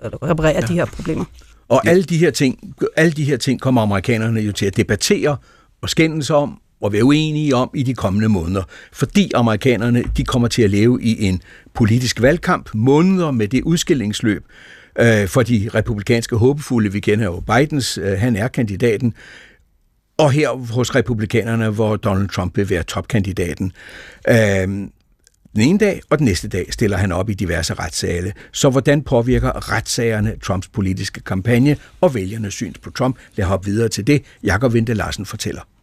[0.03, 0.61] reparere ja.
[0.61, 1.25] de her problemer.
[1.69, 5.37] Og alle de her ting, alle de her ting kommer amerikanerne jo til at debattere
[5.83, 8.63] og skændes om og være uenige om i de kommende måneder,
[8.93, 11.43] fordi amerikanerne de kommer til at leve i en
[11.75, 14.45] politisk valgkamp, måneder med det udskillingsløb
[14.99, 16.93] øh, for de republikanske håbefulde.
[16.93, 19.15] Vi kender jo Bidens, øh, han er kandidaten,
[20.19, 23.73] og her hos republikanerne, hvor Donald Trump vil være topkandidaten.
[24.29, 24.69] Øh,
[25.57, 28.33] den ene dag, og den næste dag stiller han op i diverse retssale.
[28.53, 33.17] Så hvordan påvirker retssagerne Trumps politiske kampagne og vælgernes syns på Trump?
[33.37, 35.76] Lad hoppe videre til det, Jakob Vente Larsen fortæller.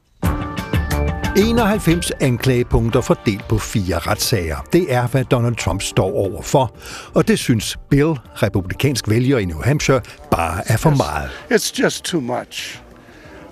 [1.38, 4.58] 91 anklagepunkter fordelt på fire retssager.
[4.74, 6.76] Det er, hvad Donald Trump står over for.
[7.14, 11.30] Og det synes Bill, republikansk vælger i New Hampshire, bare er for meget.
[11.52, 12.82] It's just too much.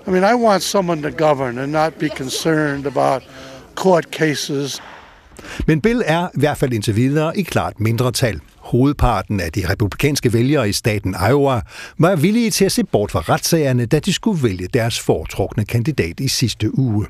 [0.06, 3.22] I mean, I want someone to govern and not be concerned about
[3.74, 4.82] court cases.
[5.66, 8.40] Men Bill er i hvert fald indtil videre i klart mindretal.
[8.56, 11.60] Hovedparten af de republikanske vælgere i staten Iowa
[11.98, 16.20] var villige til at se bort fra retssagerne, da de skulle vælge deres foretrukne kandidat
[16.20, 17.06] i sidste uge.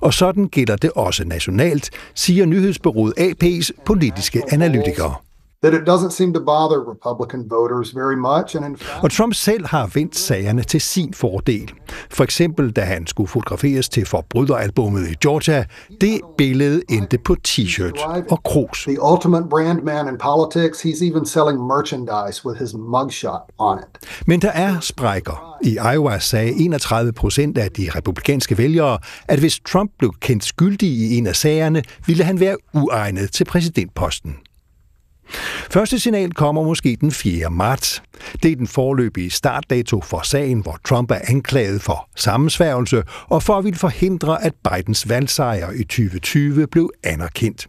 [0.00, 5.14] Og sådan gælder det også nationalt, siger nyhedsbyrået AP's politiske analytikere
[5.62, 8.56] that it doesn't seem to bother Republican voters very much.
[8.56, 11.72] And in fact, og Trump selv har vendt sagerne til sin fordel.
[12.10, 15.64] For eksempel, da han skulle fotograferes til forbryderalbummet i Georgia,
[16.00, 18.84] det billede endte på t-shirts og krus.
[18.88, 24.08] The ultimate brand man in politics, he's even selling merchandise with his mugshot on it.
[24.26, 25.56] Men der er sprækker.
[25.62, 30.88] I Iowa sagde 31 procent af de republikanske vælgere, at hvis Trump blev kendt skyldig
[30.88, 34.36] i en af sagerne, ville han være uegnet til præsidentposten.
[35.70, 37.50] Første signal kommer måske den 4.
[37.50, 38.02] marts.
[38.42, 43.58] Det er den forløbige startdato for sagen, hvor Trump er anklaget for sammensværgelse og for
[43.58, 47.66] at ville forhindre, at Bidens valgsejr i 2020 blev anerkendt.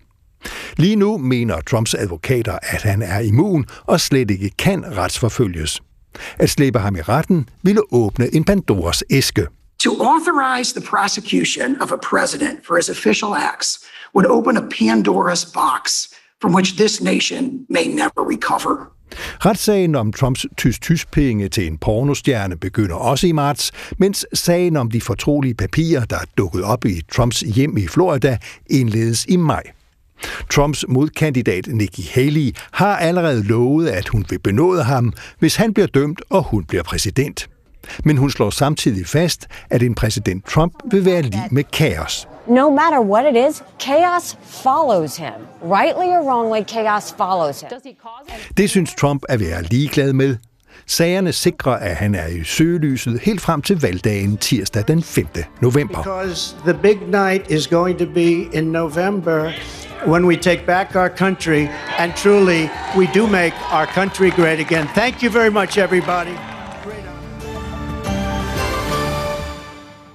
[0.78, 5.82] Lige nu mener Trumps advokater, at han er immun og slet ikke kan retsforfølges.
[6.40, 9.48] At slippe ham i retten ville åbne en Pandoras æske.
[9.80, 13.80] To authorize the prosecution of a president for his official acts
[14.16, 16.08] would open a Pandora's box
[16.42, 18.92] from which this nation may never recover.
[19.46, 25.02] Retssagen om Trumps tysk-tysk-penge til en pornostjerne begynder også i marts, mens sagen om de
[25.02, 28.38] fortrolige papirer, der er dukket op i Trumps hjem i Florida,
[28.70, 29.64] indledes i maj.
[30.50, 35.88] Trumps modkandidat Nikki Haley har allerede lovet, at hun vil benåde ham, hvis han bliver
[35.88, 37.48] dømt og hun bliver præsident.
[38.04, 42.28] Men hun slår samtidig fast, at en præsident Trump vil være lige med kaos.
[42.48, 45.48] no matter what it is, chaos follows him.
[45.62, 47.70] Rightly or wrongly, chaos follows him.
[48.58, 50.38] Det synes Trump at være ligeglad med.
[50.86, 55.28] Sagerne sikrer, at han er i søgelyset helt frem til valgdagen tirsdag den 5.
[55.62, 56.04] november.
[56.04, 59.52] Because the big night is going to be in November
[60.08, 61.68] when we take back our country
[62.00, 64.88] and truly we do make our country great again.
[64.96, 66.51] Thank you very much, everybody.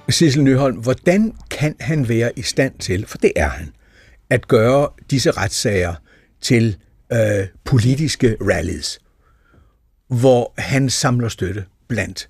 [0.09, 3.71] Sissel Nyholm, hvordan kan han være i stand til, for det er han,
[4.29, 5.93] at gøre disse retssager
[6.41, 6.77] til
[7.13, 8.99] øh, politiske rallies,
[10.07, 12.29] hvor han samler støtte blandt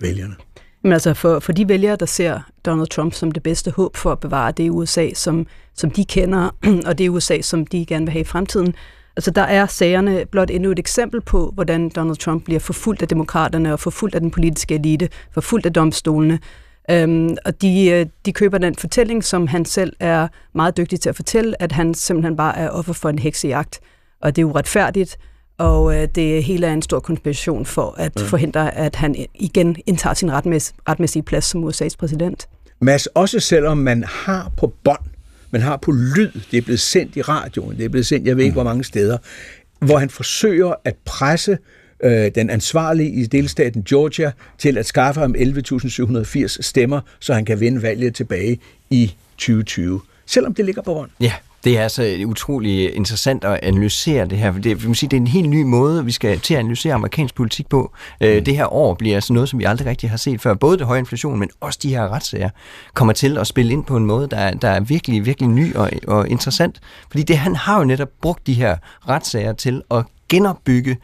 [0.00, 0.34] vælgerne?
[0.82, 4.12] Men altså for, for de vælgere, der ser Donald Trump som det bedste håb for
[4.12, 6.56] at bevare det USA, som, som de kender,
[6.88, 8.74] og det USA, som de gerne vil have i fremtiden,
[9.16, 13.08] Altså der er sagerne blot endnu et eksempel på, hvordan Donald Trump bliver forfulgt af
[13.08, 16.38] demokraterne og forfulgt af den politiske elite, forfulgt af domstolene,
[16.90, 21.08] Øhm, og de, øh, de køber den fortælling, som han selv er meget dygtig til
[21.08, 23.80] at fortælle, at han simpelthen bare er offer for en heksejagt.
[24.22, 25.18] Og det er uretfærdigt,
[25.58, 28.26] og øh, det hele er en stor konspiration for at ja.
[28.26, 32.48] forhindre, at han igen indtager sin retmæs- retmæssige plads som USA's præsident.
[32.80, 35.04] Mads, også selvom man har på bånd,
[35.50, 38.36] man har på lyd, det er blevet sendt i radioen, det er blevet sendt, jeg
[38.36, 38.56] ved ikke mm.
[38.56, 39.18] hvor mange steder,
[39.78, 41.58] hvor han forsøger at presse øh,
[42.34, 47.82] den ansvarlige i delstaten Georgia til at skaffe ham 11.780 stemmer, så han kan vinde
[47.82, 48.58] valget tilbage
[48.90, 50.00] i 2020.
[50.26, 51.10] Selvom det ligger på hånd.
[51.20, 51.32] Ja,
[51.64, 54.52] det er altså utrolig interessant at analysere det her.
[54.52, 56.94] Det, vi må sige, det er en helt ny måde, vi skal til at analysere
[56.94, 57.92] amerikansk politik på.
[58.20, 58.44] Øh, mm.
[58.44, 60.54] Det her år bliver altså noget, som vi aldrig rigtig har set før.
[60.54, 62.50] Både det høje inflation, men også de her retssager
[62.94, 65.90] kommer til at spille ind på en måde, der, der er virkelig, virkelig ny og,
[66.06, 66.80] og interessant.
[67.10, 68.76] Fordi det, han har jo netop brugt de her
[69.08, 70.96] retssager til at genopbygge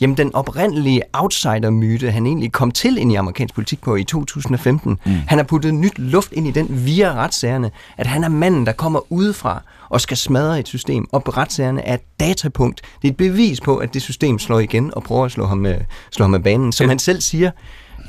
[0.00, 4.98] jamen den oprindelige outsider-myte, han egentlig kom til ind i amerikansk politik på i 2015,
[5.04, 5.12] mm.
[5.26, 8.72] han har puttet nyt luft ind i den via retssagerne, at han er manden, der
[8.72, 12.82] kommer udefra og skal smadre et system, og retssagerne er et datapunkt.
[13.02, 15.58] Det er et bevis på, at det system slår igen og prøver at slå ham
[15.58, 15.80] med,
[16.10, 16.72] slå ham med banen.
[16.72, 17.50] Som han selv siger,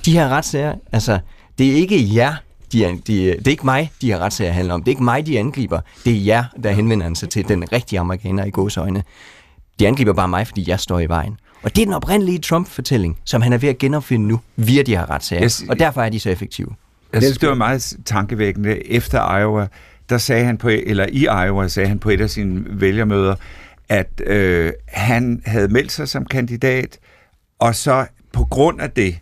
[0.05, 1.19] de her retssager, altså,
[1.57, 2.35] det er ikke jer,
[2.71, 4.83] de, de, det er ikke mig, de her retssager handler om.
[4.83, 5.79] Det er ikke mig, de angriber.
[6.05, 9.03] Det er jer, der henvender sig til den rigtige amerikaner i gåsøjne.
[9.79, 11.37] De angriber bare mig, fordi jeg står i vejen.
[11.63, 14.97] Og det er den oprindelige Trump-fortælling, som han er ved at genopfinde nu via de
[14.97, 15.43] her retssager.
[15.43, 15.63] Yes.
[15.69, 16.69] Og derfor er de så effektive.
[17.13, 18.91] Jeg synes, det var meget tankevækkende.
[18.91, 19.67] Efter Iowa,
[20.09, 23.35] der sagde han på, eller i Iowa sagde han på et af sine vælgermøder,
[23.89, 26.99] at øh, han havde meldt sig som kandidat,
[27.59, 29.19] og så på grund af det,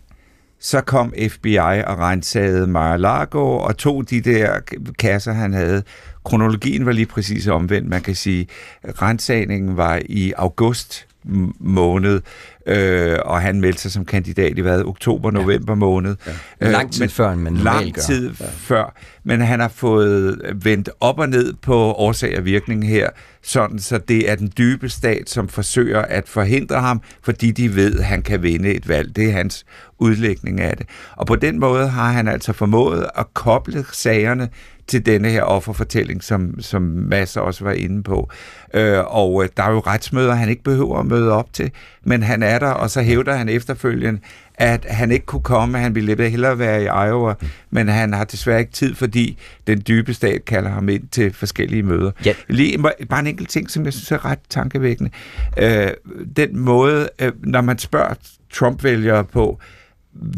[0.60, 4.60] så kom FBI og rensagede Mar-a-Lago og tog de der
[4.98, 5.82] kasser, han havde.
[6.24, 7.88] Kronologien var lige præcis omvendt.
[7.88, 8.46] Man kan sige,
[8.84, 12.22] rensagningen var i august måned,
[12.66, 15.76] øh, og han meldte sig som kandidat i hvad, oktober, november ja.
[15.76, 16.16] måned.
[16.60, 16.70] Ja.
[16.70, 18.02] Lang tid men, før, man Lang gør.
[18.02, 18.46] tid ja.
[18.56, 23.10] før, men han har fået vendt op og ned på årsag og virkning her,
[23.42, 27.98] sådan så det er den dybe stat, som forsøger at forhindre ham, fordi de ved,
[27.98, 29.16] at han kan vinde et valg.
[29.16, 29.64] Det er hans
[29.98, 30.86] udlægning af det.
[31.16, 34.48] Og på den måde har han altså formået at koble sagerne
[34.86, 38.30] til denne her offerfortælling, som, som Mads også var inde på.
[38.74, 41.70] Øh, og øh, der er jo retsmøder, han ikke behøver at møde op til,
[42.04, 44.20] men han er der, og så hævder han efterfølgende,
[44.54, 47.34] at han ikke kunne komme, han ville hellere være i Iowa,
[47.70, 51.82] men han har desværre ikke tid, fordi den dybe stat kalder ham ind til forskellige
[51.82, 52.10] møder.
[52.24, 52.34] Ja.
[52.48, 55.10] Lige, bare en enkelt ting, som jeg synes er ret tankevækkende.
[55.58, 55.90] Øh,
[56.36, 58.14] den måde, øh, når man spørger
[58.52, 59.60] Trump-vælgere på,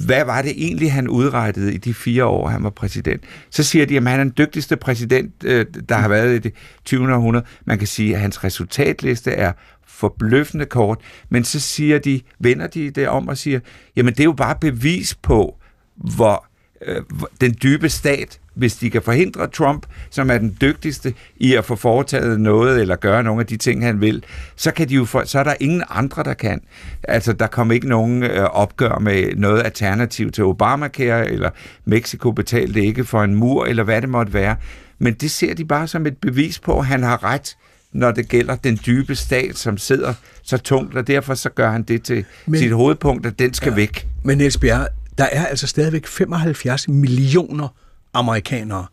[0.06, 3.22] hvad var det egentlig, han udrettede i de fire år, han var præsident?
[3.50, 6.52] Så siger de, at han er den dygtigste præsident, øh, der har været i det
[6.84, 7.14] 20.
[7.14, 7.44] århundrede.
[7.64, 9.52] Man kan sige, at hans resultatliste er
[9.98, 13.60] forbløffende kort, men så siger de, vender de det om og siger,
[13.96, 15.56] jamen det er jo bare bevis på,
[15.96, 16.46] hvor
[16.86, 17.02] øh,
[17.40, 21.76] den dybe stat, hvis de kan forhindre Trump, som er den dygtigste i at få
[21.76, 24.24] foretaget noget eller gøre nogle af de ting, han vil,
[24.56, 26.60] så, kan de jo for, så er der ingen andre, der kan.
[27.02, 31.50] Altså, der kommer ikke nogen øh, opgør med noget alternativ til Obamacare, eller
[31.84, 34.56] Mexico betalte ikke for en mur, eller hvad det måtte være.
[34.98, 37.56] Men det ser de bare som et bevis på, at han har ret,
[37.92, 41.82] når det gælder den dybe stat, som sidder så tungt, og derfor så gør han
[41.82, 44.08] det til Men, sit hovedpunkt, at den skal ja, væk.
[44.24, 47.68] Men Niels Bjerre, der er altså stadigvæk 75 millioner
[48.14, 48.86] amerikanere,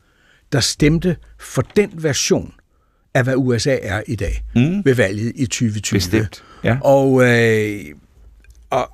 [0.51, 2.53] der stemte for den version
[3.13, 4.85] af, hvad USA er i dag mm.
[4.85, 5.97] ved valget i 2020.
[5.97, 6.77] Bestemt, ja.
[6.81, 7.85] Og, øh,
[8.69, 8.89] og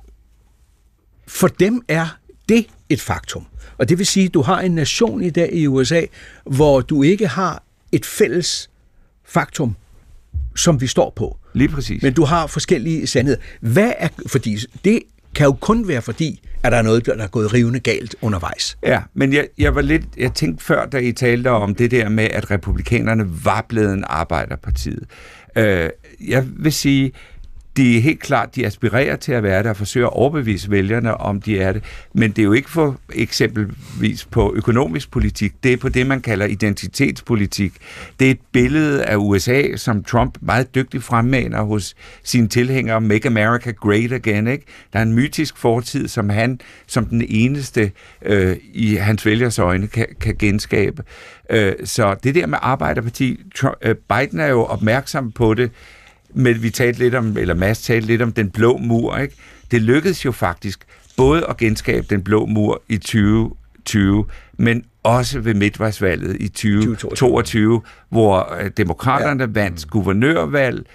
[1.26, 3.46] for dem er det et faktum.
[3.78, 6.02] Og det vil sige, at du har en nation i dag i USA,
[6.44, 7.62] hvor du ikke har
[7.92, 8.70] et fælles
[9.24, 9.76] faktum,
[10.56, 11.38] som vi står på.
[11.52, 12.02] Lige præcis.
[12.02, 13.38] Men du har forskellige sandheder.
[13.60, 15.00] Hvad er, fordi det
[15.34, 18.78] kan jo kun være fordi, at der er noget, der er gået rivende galt undervejs.
[18.86, 22.08] Ja, men jeg, jeg var lidt, jeg tænkte før, da I talte om det der
[22.08, 25.04] med, at republikanerne var blevet en arbejderpartiet.
[25.56, 25.90] Øh,
[26.28, 27.12] jeg vil sige,
[27.76, 31.16] de er helt klart, de aspirerer til at være der og forsøger at overbevise vælgerne,
[31.16, 31.82] om de er det.
[32.14, 35.52] Men det er jo ikke for eksempelvis på økonomisk politik.
[35.62, 37.72] Det er på det, man kalder identitetspolitik.
[38.20, 43.00] Det er et billede af USA, som Trump meget dygtigt fremmaner hos sine tilhængere.
[43.00, 44.46] Make America Great Again.
[44.46, 44.64] Ikke?
[44.92, 49.86] Der er en mytisk fortid, som han som den eneste øh, i hans vælgers øjne
[49.86, 51.02] kan, kan genskabe.
[51.50, 55.70] Øh, så det der med Arbejderparti, Trump, øh, Biden er jo opmærksom på det,
[56.34, 59.34] men vi talte lidt om, eller Mads talte lidt om den blå mur, ikke?
[59.70, 60.84] Det lykkedes jo faktisk
[61.16, 64.26] både at genskabe den blå mur i 2020,
[64.58, 69.48] men også ved midtvejsvalget i 2022, hvor øh, demokraterne ja.
[69.52, 70.86] vandt guvernørvalg.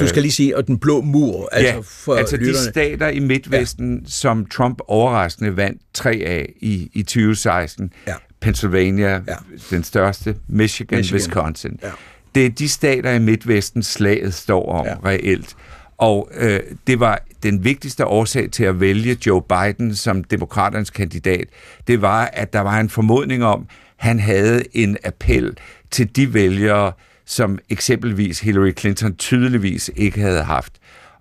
[0.00, 2.58] Du skal lige sige, at den blå mur, altså ja, for altså lytterne.
[2.58, 4.08] de stater i Midtvesten, ja.
[4.08, 7.92] som Trump overraskende vandt tre af i, i 2016.
[8.06, 8.14] Ja.
[8.40, 9.34] Pennsylvania, ja.
[9.70, 11.16] den største, Michigan, Michigan.
[11.16, 11.78] Wisconsin.
[11.82, 11.90] Ja
[12.34, 14.94] det er de stater i Midtvesten, slaget står om ja.
[15.04, 15.56] reelt.
[15.98, 21.48] Og øh, det var den vigtigste årsag til at vælge Joe Biden som demokraternes kandidat.
[21.86, 23.66] Det var, at der var en formodning om,
[23.96, 25.56] han havde en appel
[25.90, 26.92] til de vælgere,
[27.26, 30.72] som eksempelvis Hillary Clinton tydeligvis ikke havde haft.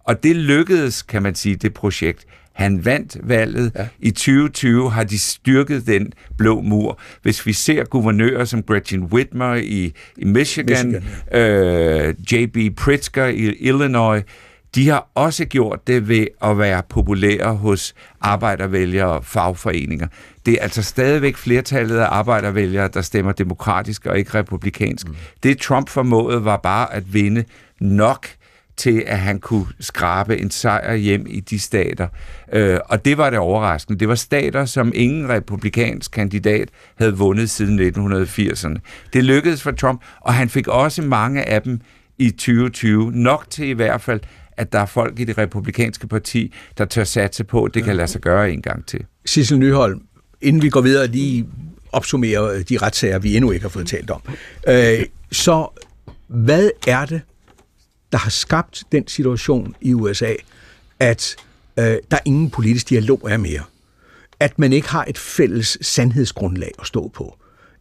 [0.04, 2.26] Og det lykkedes, kan man sige, det projekt.
[2.60, 3.72] Han vandt valget.
[3.76, 3.88] Ja.
[4.00, 7.00] I 2020 har de styrket den blå mur.
[7.22, 11.04] Hvis vi ser guvernører som Gretchen Whitmer i, i Michigan, Michigan
[11.42, 12.76] øh, J.B.
[12.78, 14.24] Pritzker i Illinois,
[14.76, 20.08] de har også gjort det ved at være populære hos arbejdervælgere og fagforeninger.
[20.46, 25.08] Det er altså stadigvæk flertallet af arbejdervælgere, der stemmer demokratisk og ikke republikansk.
[25.08, 25.16] Mm.
[25.44, 27.44] Det Trump formåede var bare at vinde
[27.80, 28.28] nok
[28.80, 32.08] til, at han kunne skrabe en sejr hjem i de stater.
[32.54, 34.00] Øh, og det var det overraskende.
[34.00, 38.80] Det var stater, som ingen republikansk kandidat havde vundet siden 1980'erne.
[39.14, 41.82] Det lykkedes for Trump, og han fik også mange af dem
[42.18, 43.12] i 2020.
[43.12, 44.20] Nok til i hvert fald,
[44.58, 47.96] at der er folk i det republikanske parti, der tør satse på, at det kan
[47.96, 49.06] lade sig gøre en gang til.
[49.26, 50.02] Sissel Nyholm,
[50.42, 51.46] inden vi går videre lige
[51.92, 54.22] opsummere de retssager, vi endnu ikke har fået talt om.
[54.68, 55.68] Øh, så
[56.28, 57.22] hvad er det,
[58.12, 60.34] der har skabt den situation i USA,
[61.00, 61.36] at
[61.80, 63.62] øh, der ingen politisk dialog er mere.
[64.40, 67.38] At man ikke har et fælles sandhedsgrundlag at stå på.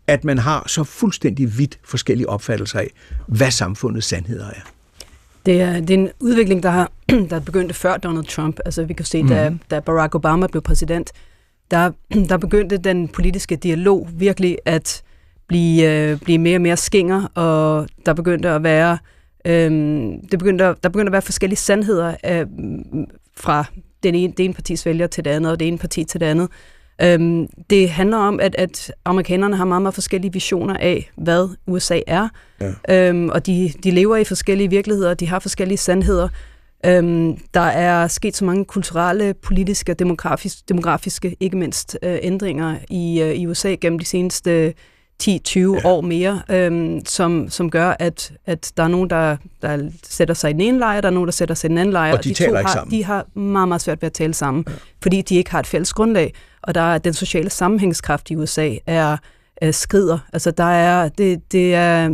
[0.06, 2.90] At man har så fuldstændig vidt forskellige opfattelser af,
[3.26, 4.70] hvad samfundets sandheder er.
[5.46, 6.90] Det er, det er en udvikling, der har
[7.30, 8.60] der er begyndt før Donald Trump.
[8.64, 9.28] Altså vi kan se, mm.
[9.28, 11.12] da, da Barack Obama blev præsident,
[11.70, 11.90] der,
[12.28, 15.02] der begyndte den politiske dialog virkelig at
[15.48, 18.98] blive, øh, blive mere og mere skinger, og der begyndte at være øh,
[19.44, 22.46] det begyndte, der begyndte at være forskellige sandheder øh,
[23.36, 23.64] fra
[24.02, 26.26] den ene, det ene partis vælger til det andet, og det ene parti til det
[26.26, 26.48] andet.
[27.02, 32.00] Øhm, det handler om, at, at amerikanerne har meget, meget forskellige visioner af, hvad USA
[32.06, 32.28] er,
[32.60, 33.08] ja.
[33.08, 36.28] øhm, og de, de lever i forskellige virkeligheder, de har forskellige sandheder.
[36.86, 42.76] Øhm, der er sket så mange kulturelle, politiske og demografiske, demografiske ikke mindst, øh, ændringer
[42.90, 44.74] i, øh, i USA gennem de seneste
[45.22, 45.64] 10-20 ja.
[45.84, 50.50] år mere, øhm, som, som gør, at, at der er nogen, der, der sætter sig
[50.50, 52.12] i den ene lejr, der er nogen, der sætter sig i den anden lejr.
[52.12, 52.98] Og de, de taler to ikke har, sammen.
[52.98, 54.72] De har meget, meget svært ved at tale sammen, ja.
[55.02, 56.34] fordi de ikke har et fælles grundlag.
[56.62, 59.16] Og der er den sociale sammenhængskraft i USA er,
[59.56, 60.18] er skrider.
[60.32, 62.10] Altså der er, det, det er,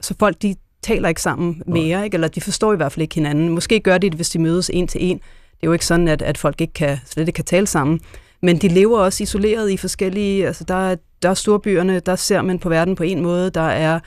[0.00, 2.14] så folk de taler ikke sammen mere, ikke?
[2.14, 3.48] eller de forstår i hvert fald ikke hinanden.
[3.48, 5.16] Måske gør de det, hvis de mødes en til en.
[5.16, 8.00] Det er jo ikke sådan, at, at folk ikke kan, slet ikke kan tale sammen.
[8.42, 12.42] Men de lever også isoleret i forskellige, altså der er, der er storbyerne, der ser
[12.42, 14.00] man på verden på en måde, der er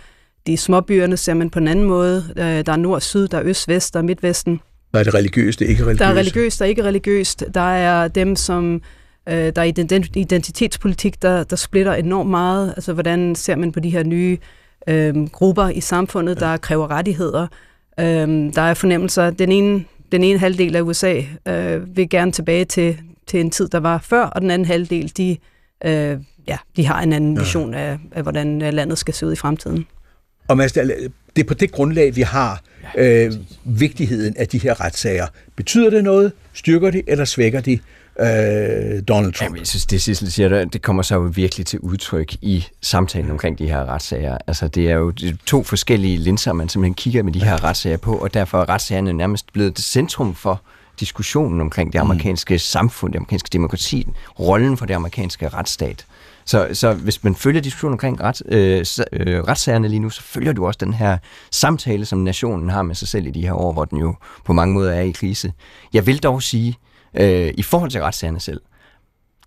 [0.48, 3.42] de småbyerne ser man på en anden måde, Øh, der er nord, syd, der er
[3.46, 4.60] øst, vest, der er midtvesten.
[4.94, 6.00] Der er det religiøst, det er ikke religiøst.
[6.00, 7.44] Der er religiøst, der er ikke religiøst.
[7.54, 8.82] Der er dem, som
[9.30, 12.74] øh, der er ident- identitetspolitik, der, der splitter enormt meget.
[12.78, 14.38] Altså, hvordan ser man på de her nye
[14.88, 17.48] øh, grupper i samfundet, der kræver rettigheder?
[18.00, 19.30] Øh, der er fornemmelser.
[19.30, 22.98] Den ene, den ene halvdel af USA øh, vil gerne tilbage til,
[23.30, 25.38] til en tid, der var før, og den anden halvdel, de,
[25.86, 26.18] øh,
[26.48, 29.36] ja, de har en anden vision af, af, hvordan øh, landet skal se ud i
[29.36, 29.86] fremtiden.
[30.48, 32.62] Og Mads, det er på det grundlag, vi har
[32.98, 35.28] øh, vigtigheden af de her retssager.
[35.56, 36.32] Betyder det noget?
[36.54, 37.72] Styrker de eller svækker de
[38.20, 39.42] øh, Donald Trump?
[39.42, 42.66] Jamen, jeg synes, det Sissel siger, det, det kommer så jo virkelig til udtryk i
[42.82, 44.38] samtalen omkring de her retssager.
[44.48, 45.14] Altså, det er jo
[45.46, 49.14] to forskellige linser, man simpelthen kigger med de her retssager på, og derfor er retssagerne
[49.14, 50.62] nærmest blevet det centrum for
[51.00, 52.60] diskussionen omkring det amerikanske mm.
[52.60, 54.08] samfund, det amerikanske demokrati,
[54.39, 56.06] rollen for det amerikanske retsstat.
[56.45, 60.54] Så, så hvis man følger diskussionen omkring ret, øh, øh, retssagerne lige nu, så følger
[60.54, 61.18] du også den her
[61.52, 64.54] samtale, som nationen har med sig selv i de her år, hvor den jo på
[64.54, 65.54] mange måder er i krise.
[65.93, 66.78] Jeg vil dog sige,
[67.14, 68.62] øh, i forhold til retssagerne selv,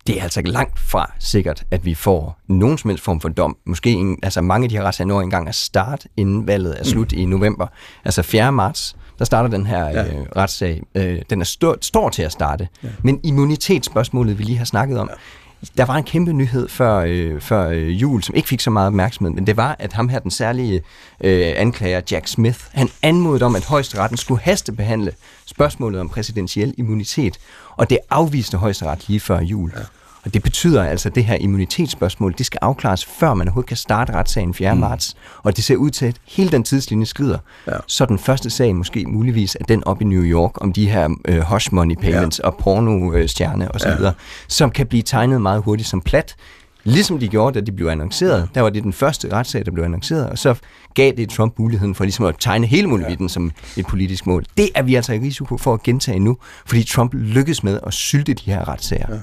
[0.07, 3.57] det er altså langt fra sikkert, at vi får nogen som helst form for dom.
[3.65, 6.83] Måske en, altså mange af de her retssager når engang at starte, inden valget er
[6.83, 7.17] slut mm.
[7.17, 7.67] i november.
[8.05, 8.51] Altså 4.
[8.51, 10.03] marts, der starter den her ja.
[10.03, 10.81] øh, retssag.
[10.95, 12.67] Øh, den er stå, står til at starte.
[12.83, 12.89] Ja.
[13.03, 15.15] Men immunitetsspørgsmålet, vi lige har snakket om, ja.
[15.77, 18.87] Der var en kæmpe nyhed før, øh, før øh, jul, som ikke fik så meget
[18.87, 20.81] opmærksomhed, men det var, at ham her, den særlige
[21.21, 25.13] øh, anklager, Jack Smith, han anmodede om, at højesteretten skulle hastebehandle
[25.45, 27.39] spørgsmålet om præsidentiel immunitet,
[27.75, 29.71] og det afviste højesteret lige før jul.
[29.75, 29.81] Ja.
[30.25, 33.77] Og det betyder altså, at det her immunitetsspørgsmål, det skal afklares, før man overhovedet kan
[33.77, 34.73] starte retssagen 4.
[34.73, 34.79] Mm.
[34.79, 35.15] marts.
[35.43, 37.37] Og det ser ud til, at hele den tidslinje skrider.
[37.67, 37.77] Ja.
[37.87, 41.09] Så den første sag måske muligvis er den op i New York, om de her
[41.27, 42.47] øh, hush money payments ja.
[42.47, 44.11] og pornostjerne osv., ja.
[44.47, 46.35] som kan blive tegnet meget hurtigt som plat.
[46.85, 48.49] Ligesom de gjorde, da de blev annonceret.
[48.55, 50.55] Der var det den første retssag, der blev annonceret, og så
[50.93, 53.27] gav det Trump muligheden for ligesom at tegne hele muligheden ja.
[53.27, 54.45] som et politisk mål.
[54.57, 57.93] Det er vi altså i risiko for at gentage nu, fordi Trump lykkes med at
[57.93, 59.05] sylte de her retssager.
[59.09, 59.19] Ja.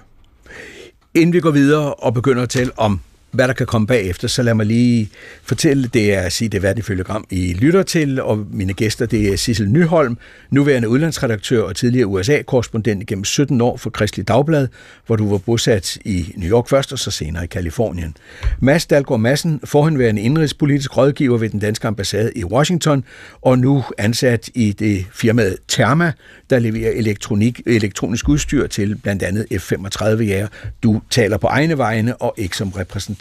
[1.15, 3.01] Inden vi går videre og begynder at tale om,
[3.31, 5.11] hvad der kan komme bagefter, så lad mig lige
[5.43, 9.07] fortælle, det er at sige, det er hvad gram, I lytter til, og mine gæster,
[9.07, 10.18] det er Sissel Nyholm,
[10.51, 14.68] nuværende udlandsredaktør og tidligere USA-korrespondent gennem 17 år for Kristelig Dagblad,
[15.07, 18.16] hvor du var bosat i New York først, og så senere i Kalifornien.
[18.61, 23.05] Mads Dalgaard Madsen, forhenværende indrigspolitisk rådgiver ved den danske ambassade i Washington,
[23.43, 26.12] og nu ansat i det firmaet Therma,
[26.51, 30.49] der leverer elektronik, elektronisk udstyr til blandt andet F-35-jager.
[30.83, 33.20] Du taler på egne vegne og ikke som repræsentant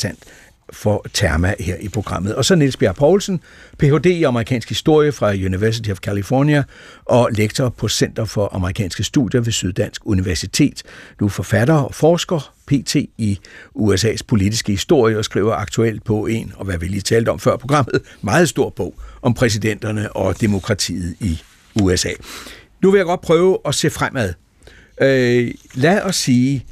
[0.73, 2.35] for Therma her i programmet.
[2.35, 3.39] Og så Niels Bjerg Poulsen,
[3.77, 4.05] Ph.D.
[4.05, 6.63] i amerikansk historie fra University of California
[7.05, 10.83] og lektor på Center for Amerikanske Studier ved Syddansk Universitet.
[11.21, 13.39] Nu forfatter og forsker, PT i
[13.75, 17.57] USA's politiske historie og skriver aktuelt på en, og hvad vi lige talte om før
[17.57, 21.41] programmet, meget stor bog om præsidenterne og demokratiet i
[21.81, 22.09] USA.
[22.83, 24.33] Nu vil jeg godt prøve at se fremad.
[25.01, 26.65] Øh, lad os sige,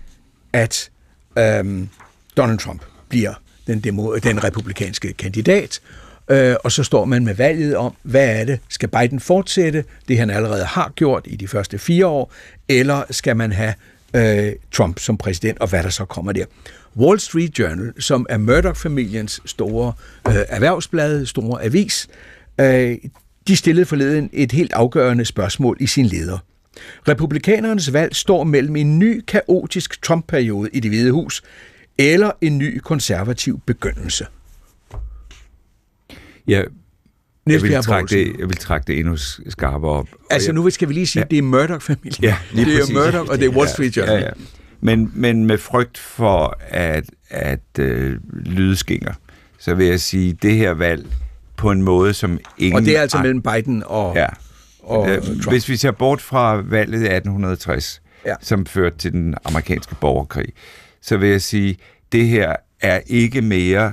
[0.53, 0.89] at
[1.37, 1.87] øh,
[2.37, 3.33] Donald Trump bliver
[3.67, 5.79] den, demo, den republikanske kandidat,
[6.29, 8.59] øh, og så står man med valget om, hvad er det?
[8.69, 12.33] Skal Biden fortsætte det, han allerede har gjort i de første fire år,
[12.69, 13.73] eller skal man have
[14.13, 16.45] øh, Trump som præsident, og hvad der så kommer der?
[16.97, 19.93] Wall Street Journal, som er Murdoch-familiens store
[20.27, 22.07] øh, erhvervsblad, store avis,
[22.59, 22.97] øh,
[23.47, 26.37] de stillede forleden et helt afgørende spørgsmål i sin leder.
[27.07, 31.43] Republikanernes valg står mellem en ny kaotisk Trump-periode i det hvide hus,
[31.97, 34.25] eller en ny konservativ begyndelse.
[36.47, 36.63] Ja,
[37.47, 39.17] jeg vil, trække det, jeg vil trække det endnu
[39.49, 40.07] skarpere op.
[40.29, 41.35] Altså nu skal vi lige sige, at ja.
[41.35, 42.23] det er Murdoch-familien.
[42.23, 44.19] Ja, det er Murdoch, og det er Wall Street Journal.
[44.19, 44.31] Ja, ja.
[44.81, 49.13] Men, men med frygt for at, at øh, lyde skinger,
[49.59, 51.05] så vil jeg sige, det her valg
[51.57, 52.75] på en måde, som ingen...
[52.75, 54.25] Og det er altså mellem Biden og, ja.
[54.83, 55.49] og Øh, Trump.
[55.49, 58.33] Hvis vi ser bort fra valget i 1860, Ja.
[58.41, 60.53] som førte til den amerikanske borgerkrig,
[61.01, 61.77] så vil jeg sige,
[62.11, 63.91] det her er ikke mere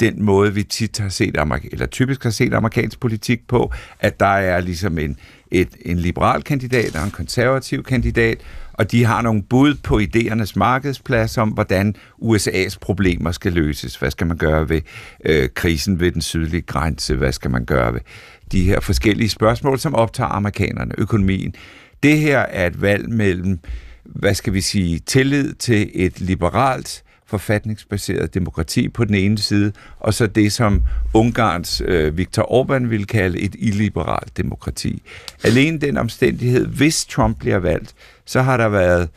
[0.00, 4.20] den måde, vi tit har set, amerik- eller typisk har set amerikansk politik på, at
[4.20, 5.16] der er ligesom en,
[5.50, 8.38] et, en liberal kandidat og en konservativ kandidat,
[8.72, 13.96] og de har nogle bud på idéernes markedsplads om, hvordan USA's problemer skal løses.
[13.96, 14.80] Hvad skal man gøre ved
[15.24, 17.14] øh, krisen ved den sydlige grænse?
[17.14, 18.00] Hvad skal man gøre ved
[18.52, 21.54] de her forskellige spørgsmål, som optager amerikanerne, økonomien?
[22.02, 23.58] Det her er et valg mellem,
[24.04, 30.14] hvad skal vi sige, tillid til et liberalt, forfatningsbaseret demokrati på den ene side, og
[30.14, 30.82] så det, som
[31.14, 35.02] Ungarns øh, Viktor Orbán ville kalde et illiberalt demokrati.
[35.44, 37.94] Alene den omstændighed, hvis Trump bliver valgt,
[38.24, 39.08] så har der været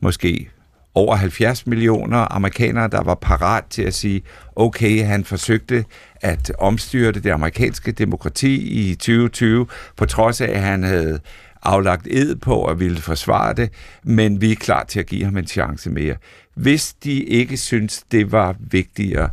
[0.00, 0.48] måske
[0.94, 4.22] over 70 millioner amerikanere, der var parat til at sige,
[4.56, 5.84] okay, han forsøgte
[6.20, 11.20] at omstyrte det amerikanske demokrati i 2020, på trods af, at han havde
[11.62, 13.70] aflagt ed på at ville forsvare det,
[14.02, 16.16] men vi er klar til at give ham en chance mere.
[16.54, 19.30] Hvis de ikke synes, det var vigtigere,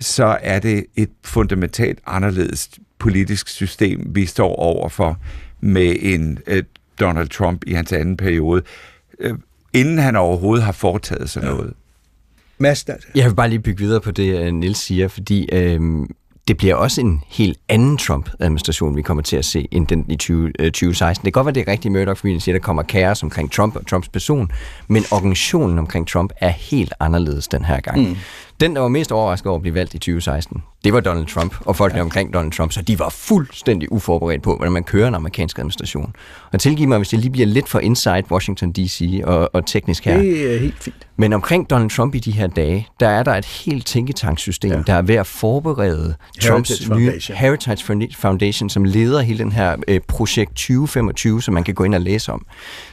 [0.00, 5.18] så er det et fundamentalt anderledes politisk system, vi står overfor
[5.60, 6.62] med en øh,
[7.00, 8.62] Donald Trump i hans anden periode,
[9.18, 9.34] øh,
[9.72, 11.74] inden han overhovedet har foretaget sig noget.
[12.58, 16.10] Mads, der, Jeg vil bare lige bygge videre på det, øh, Nils siger, fordi øhm,
[16.48, 20.16] det bliver også en helt anden Trump-administration, vi kommer til at se, end den i
[20.16, 21.24] 20, øh, 2016.
[21.24, 23.76] Det kan godt være, det er rigtigt, Murdoch, fordi siger, der kommer kaos omkring Trump
[23.76, 24.50] og Trumps person,
[24.88, 28.08] men organisationen omkring Trump er helt anderledes den her gang.
[28.08, 28.16] Mm.
[28.60, 31.54] Den, der var mest overrasket over at blive valgt i 2016, det var Donald Trump
[31.60, 32.04] og folkene ja.
[32.04, 36.14] omkring Donald Trump, så de var fuldstændig uforberedt på, hvordan man kører en amerikansk administration.
[36.52, 39.20] Og tilgiv mig, hvis jeg lige bliver lidt for inside Washington D.C.
[39.24, 40.18] Og, og teknisk her.
[40.18, 41.06] det er helt fint.
[41.16, 44.82] Men omkring Donald Trump i de her dage, der er der et helt tænketankssystem, ja.
[44.86, 47.36] der er ved at forberede Trumps Heritage nye Foundation.
[47.36, 51.94] Heritage Foundation, som leder hele den her øh, projekt 2025, som man kan gå ind
[51.94, 52.46] og læse om,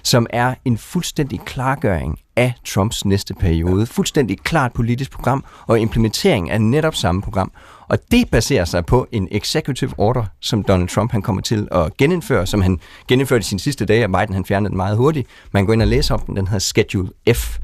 [0.03, 3.79] som er en fuldstændig klargøring af Trumps næste periode.
[3.79, 3.85] Ja.
[3.85, 7.51] Fuldstændig klart politisk program og implementering af netop samme program.
[7.89, 11.97] Og det baserer sig på en executive order, som Donald Trump han kommer til at
[11.97, 15.27] genindføre, som han genindførte i sine sidste dage, og Biden han fjernede den meget hurtigt.
[15.51, 17.59] Man går ind og læser om den, den hedder Schedule F.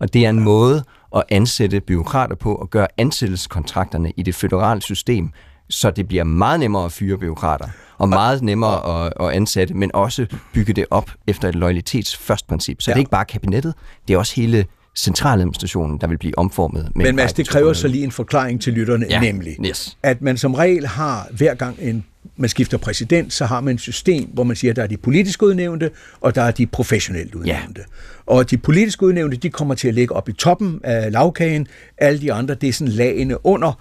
[0.00, 0.84] Og det er en måde
[1.16, 5.30] at ansætte byråkrater på og gøre ansættelseskontrakterne i det føderale system,
[5.70, 7.68] så det bliver meget nemmere at fyre byråkrater,
[7.98, 12.82] og meget nemmere at, at ansætte, men også bygge det op efter et først princip.
[12.82, 12.94] Så ja.
[12.94, 13.74] det er ikke bare kabinettet,
[14.08, 14.66] det er også hele
[14.96, 16.90] centraladministrationen, der vil blive omformet.
[16.94, 19.98] Med Men Mads, det kræver så lige en forklaring til lytterne, Ja, nemlig, yes.
[20.02, 22.04] at man som regel har, hver gang en,
[22.36, 24.96] man skifter præsident, så har man et system, hvor man siger, at der er de
[24.96, 25.90] politisk udnævnte,
[26.20, 27.80] og der er de professionelt udnævnte.
[27.80, 27.84] Ja.
[28.26, 31.66] Og de politisk udnævnte, de kommer til at ligge op i toppen af lavkagen,
[31.98, 33.80] alle de andre, det er sådan lagene under,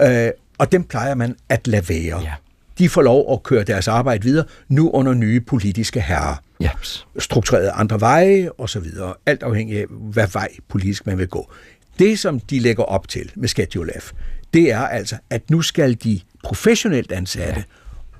[0.00, 2.20] øh, og dem plejer man at lade være.
[2.20, 2.32] Ja.
[2.78, 6.42] De får lov at køre deres arbejde videre, nu under nye politiske herrer.
[6.62, 7.06] Yes.
[7.18, 9.14] Struktureret andre veje og så videre.
[9.26, 11.52] Alt afhængig af, hvad vej politisk man vil gå.
[11.98, 14.12] Det, som de lægger op til med Schedule F,
[14.54, 17.64] det er altså, at nu skal de professionelt ansatte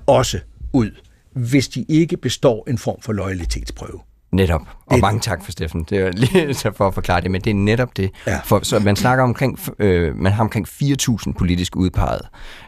[0.07, 0.13] ja.
[0.13, 0.39] også
[0.73, 0.91] ud,
[1.33, 3.99] hvis de ikke består en form for loyalitetsprøve.
[4.31, 4.61] Netop.
[4.85, 5.83] Og Det- mange tak for Steffen.
[5.89, 8.11] Det er lige så for at forklare det, men det er netop det.
[8.27, 8.39] Ja.
[8.45, 12.21] For, så man snakker omkring, øh, man har omkring 4.000 politisk udpeget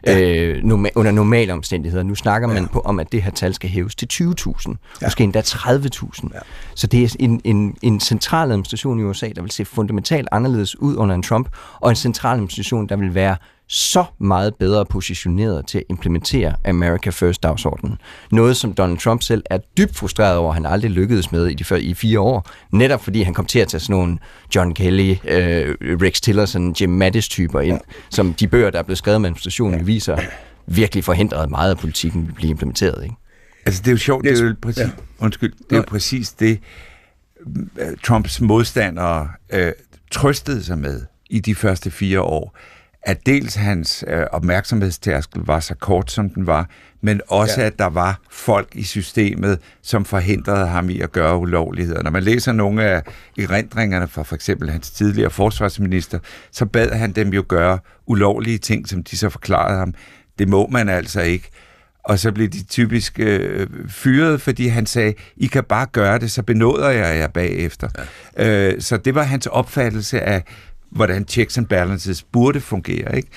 [0.08, 0.20] ja.
[0.20, 2.04] øh, norma- under normale omstændigheder.
[2.04, 5.06] Nu snakker man på, om, at det her tal skal hæves til 20.000, ja.
[5.06, 6.30] måske endda 30.000.
[6.34, 6.40] Ja.
[6.76, 10.80] Så det er en, en, en central administration i USA, der vil se fundamentalt anderledes
[10.80, 11.48] ud under en Trump,
[11.80, 13.36] og en central administration, der vil være
[13.74, 17.98] så meget bedre positioneret til at implementere America First-dagsordenen.
[18.32, 21.54] Noget, som Donald Trump selv er dybt frustreret over, at han aldrig lykkedes med i
[21.54, 22.50] de før, i fire år.
[22.72, 24.18] Netop fordi han kom til at tage sådan nogle
[24.56, 27.94] John Kelly, øh, Rex Tillerson, Jim Mattis-typer ind, ja.
[28.10, 29.86] som de bøger, der er blevet skrevet med administrationen, ja.
[29.86, 30.18] viser
[30.68, 33.04] virkelig forhindrede meget af politikken vil blive implementeret.
[33.04, 33.16] Ikke?
[33.66, 34.90] Altså, det er jo sjovt, det er jo præcis, ja.
[35.20, 36.60] undskyld, det er jo præcis det,
[37.80, 39.72] øh, Trumps modstandere øh,
[40.12, 42.58] trøstede sig med i de første fire år,
[43.04, 46.70] at dels hans øh, opmærksomhedstærskel var så kort, som den var,
[47.02, 47.68] men også, ja.
[47.68, 52.04] At der var folk i systemet, som forhindrede ham i at gøre ulovligheder.
[52.04, 53.02] Når man læser nogle af
[53.40, 56.20] erindringerne fra for eksempel hans tidligere forsvarsminister,
[56.52, 59.94] så bad han dem jo gøre ulovlige ting, som de så forklarede ham.
[60.40, 61.50] Det må man altså ikke.
[62.04, 66.32] Og så blev de typisk øh, fyret, fordi han sagde, I kan bare gøre det,
[66.32, 67.90] så benåder jeg jer bagefter.
[68.38, 68.70] Ja.
[68.70, 70.44] Øh, så det var hans opfattelse af,
[70.92, 73.16] hvordan checks and balances burde fungere.
[73.16, 73.30] Ikke?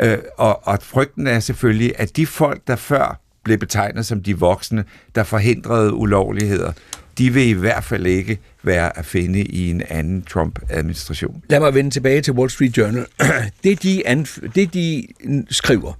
[0.00, 4.38] Øh, og, og frygten er selvfølgelig, at de folk, der før blev betegnet som de
[4.38, 4.84] voksne,
[5.14, 6.72] der forhindrede ulovligheder,
[7.18, 11.42] de vil i hvert fald ikke være at finde i en anden Trump-administration.
[11.48, 13.06] Lad mig vende tilbage til Wall Street Journal.
[13.64, 15.06] Det de, anf- det, de
[15.50, 15.92] skriver,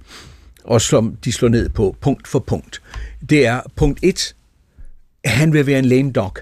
[0.63, 2.81] og som de slår ned på punkt for punkt,
[3.29, 4.35] det er punkt 1,
[5.25, 6.35] han vil være en lame dog.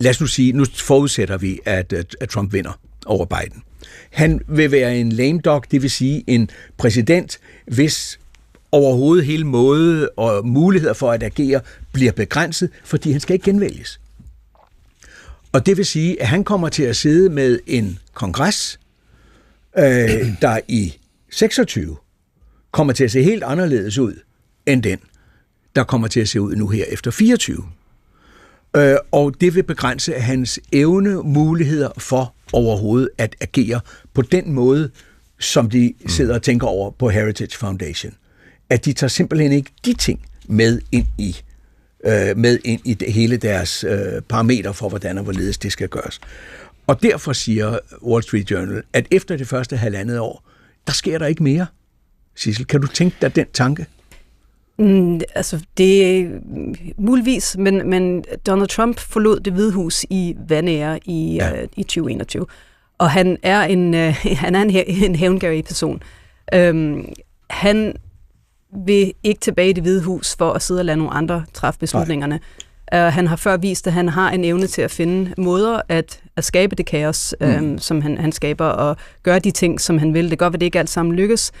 [0.00, 3.62] Lad os nu sige, nu forudsætter vi, at, at, at Trump vinder over Biden.
[4.10, 8.18] Han vil være en lame dog, det vil sige en præsident, hvis
[8.72, 11.60] overhovedet hele måde og muligheder for at agere
[11.92, 14.00] bliver begrænset, fordi han skal ikke genvælges.
[15.52, 18.80] Og det vil sige, at han kommer til at sidde med en kongres,
[19.78, 19.84] øh,
[20.42, 20.96] der i
[21.30, 21.96] 26
[22.70, 24.20] kommer til at se helt anderledes ud
[24.66, 24.98] end den,
[25.76, 27.64] der kommer til at se ud nu her efter 24.
[28.76, 33.80] Øh, og det vil begrænse hans evne, muligheder for overhovedet at agere
[34.14, 34.90] på den måde,
[35.40, 38.14] som de sidder og tænker over på Heritage Foundation.
[38.70, 41.36] At de tager simpelthen ikke de ting med ind i
[42.04, 45.88] øh, med ind i det, hele deres øh, parametre for, hvordan og hvorledes det skal
[45.88, 46.20] gøres.
[46.86, 50.50] Og derfor siger Wall Street Journal, at efter det første halvandet år,
[50.86, 51.66] der sker der ikke mere.
[52.36, 53.86] Sissel, kan du tænke dig den tanke?
[54.78, 56.30] Mm, altså, det
[56.96, 61.62] muligvis, men, men Donald Trump forlod det hvide hus i vandære i, ja.
[61.62, 62.46] uh, i 2021.
[62.98, 64.00] Og han er en, uh,
[64.44, 66.02] han er en, en hævngærig person.
[66.56, 67.08] Um,
[67.50, 67.94] han
[68.86, 71.80] vil ikke tilbage i det hvide hus for at sidde og lade nogle andre træffe
[71.80, 72.40] beslutningerne.
[72.94, 76.20] Uh, han har før vist, at han har en evne til at finde måder at,
[76.36, 77.46] at skabe det kaos, mm.
[77.46, 80.24] um, som han, han skaber, og gøre de ting, som han vil.
[80.24, 81.52] Det kan godt være, det ikke alt sammen lykkes,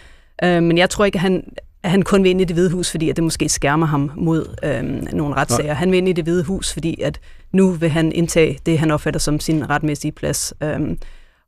[0.44, 1.44] uh, men jeg tror ikke, at han,
[1.84, 4.10] at han kun vil ind i det hvide hus, fordi at det måske skærmer ham
[4.16, 5.68] mod øhm, nogle retssager.
[5.68, 5.74] Ja.
[5.74, 7.20] Han vil ind i det hvide hus, fordi at
[7.52, 10.54] nu vil han indtage det, han opfatter som sin retmæssige plads.
[10.62, 10.98] Øhm,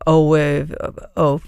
[0.01, 0.71] og, øh,
[1.15, 1.41] og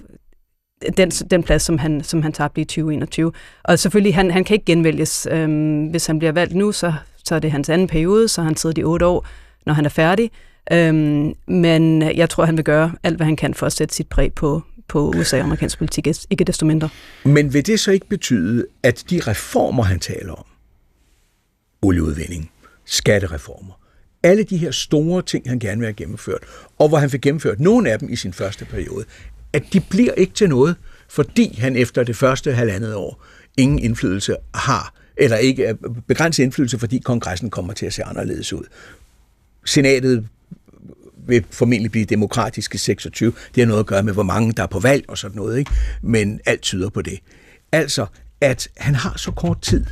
[0.97, 3.33] den, den plads, som han, som han tabte i 2021.
[3.65, 5.29] Og selvfølgelig, han, han kan ikke genvælges.
[5.31, 6.93] Øhm, hvis han bliver valgt nu, så,
[7.25, 9.27] så er det hans anden periode, så han sidder de otte år,
[9.67, 10.31] når han er færdig.
[10.73, 14.09] Øhm, men jeg tror, han vil gøre alt, hvad han kan for at sætte sit
[14.09, 16.89] præg på, på USA og amerikansk politik, ikke desto mindre.
[17.25, 20.45] Men vil det så ikke betyde, at de reformer, han taler om,
[21.83, 22.51] olieudvinding,
[22.85, 23.81] skattereformer,
[24.23, 26.43] alle de her store ting, han gerne vil have gennemført,
[26.79, 29.05] og hvor han fik gennemført nogle af dem i sin første periode,
[29.53, 30.77] at de bliver ikke til noget,
[31.09, 33.25] fordi han efter det første halvandet år
[33.57, 35.77] ingen indflydelse har, eller ikke
[36.07, 38.65] begrænset indflydelse, fordi kongressen kommer til at se anderledes ud.
[39.65, 40.29] Senatet
[41.29, 43.33] vil formentlig blive demokratiske 26.
[43.55, 45.59] Det har noget at gøre med, hvor mange der er på valg og sådan noget,
[45.59, 45.71] ikke?
[46.03, 47.19] men alt tyder på det.
[47.73, 48.07] Altså,
[48.41, 49.85] at han har så kort tid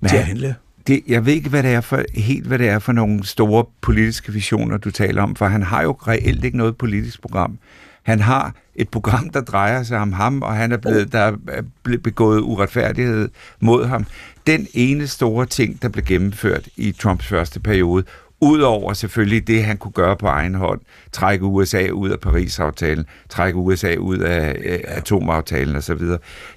[0.00, 0.54] Men til at handle.
[0.86, 3.64] Det, jeg ved ikke, hvad det er for, helt hvad det er for nogle store
[3.80, 7.58] politiske visioner, du taler om, for han har jo reelt ikke noget politisk program.
[8.02, 11.62] Han har et program, der drejer sig om ham, og han er blevet, der er
[11.82, 13.28] blevet begået uretfærdighed
[13.60, 14.06] mod ham.
[14.46, 18.04] Den ene store ting, der blev gennemført i Trumps første periode,
[18.42, 20.80] Udover selvfølgelig det, han kunne gøre på egen hånd,
[21.12, 26.00] trække USA ud af Paris-aftalen, trække USA ud af øh, atomaftalen osv.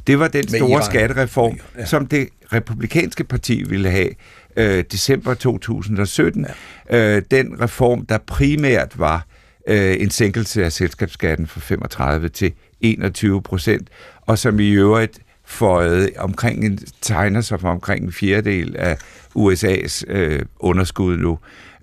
[0.08, 1.86] Det var den store skattereform, ja.
[1.86, 4.10] som det republikanske parti ville have
[4.56, 6.48] øh, december 2017.
[6.90, 7.16] Ja.
[7.16, 9.26] Øh, den reform, der primært var
[9.68, 13.88] øh, en sænkelse af selskabsskatten fra 35 til 21 procent,
[14.22, 18.98] og som i øvrigt for omkring en, tegner sig for omkring en fjerdedel af
[19.38, 21.40] USA's øh, underskud nu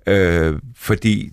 [0.07, 1.31] øh, fordi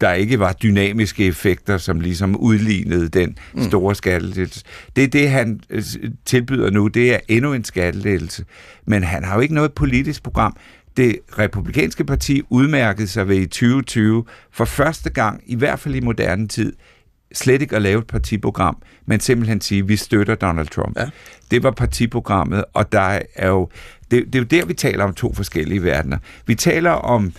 [0.00, 3.62] der ikke var dynamiske effekter, som ligesom udlignede den mm.
[3.62, 4.64] store skattelettelse.
[4.96, 5.82] Det er det, han øh,
[6.24, 8.44] tilbyder nu, det er endnu en skattelettelse.
[8.86, 10.56] Men han har jo ikke noget politisk program.
[10.96, 16.00] Det republikanske parti udmærkede sig ved i 2020 for første gang, i hvert fald i
[16.00, 16.72] moderne tid,
[17.32, 20.98] slet ikke at lave et partiprogram, men simpelthen sige, at vi støtter Donald Trump.
[20.98, 21.10] Ja.
[21.50, 23.68] Det var partiprogrammet, og der er jo
[24.14, 26.18] det, det er jo der, vi taler om to forskellige verdener.
[26.46, 27.32] Vi taler om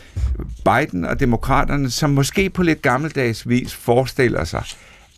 [0.65, 4.63] Biden og demokraterne, som måske på lidt gammeldags vis forestiller sig,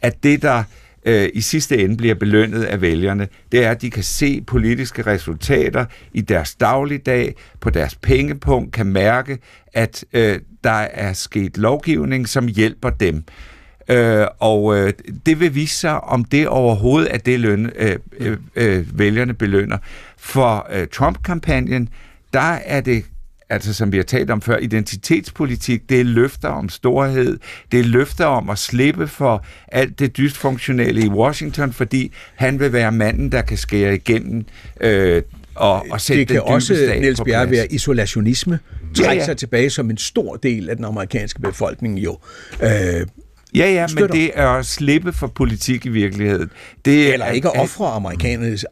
[0.01, 0.63] at det, der
[1.05, 5.01] øh, i sidste ende bliver belønnet af vælgerne, det er, at de kan se politiske
[5.01, 9.37] resultater i deres dagligdag, på deres pengepunkt, kan mærke,
[9.73, 13.23] at øh, der er sket lovgivning, som hjælper dem.
[13.89, 14.93] Øh, og øh,
[15.25, 19.77] det vil vise sig, om det overhovedet er det, løn, øh, øh, øh, vælgerne belønner.
[20.27, 21.89] For øh, Trump-kampagnen,
[22.33, 23.05] der er det
[23.49, 27.39] altså som vi har talt om før, identitetspolitik, det er løfter om storhed,
[27.71, 32.73] det er løfter om at slippe for alt det dysfunktionelle i Washington, fordi han vil
[32.73, 34.45] være manden, der kan skære igennem
[34.81, 35.21] øh,
[35.55, 38.59] og, og sætte Det kan også, Niels Bjerre, være isolationisme,
[38.95, 39.25] trække ja, ja.
[39.25, 42.17] sig tilbage som en stor del af den amerikanske befolkning jo.
[42.63, 43.05] Øh,
[43.57, 44.15] Ja, ja, støtter.
[44.15, 46.49] men det er at slippe for politik i virkeligheden.
[46.85, 48.13] Det Eller ikke at ofre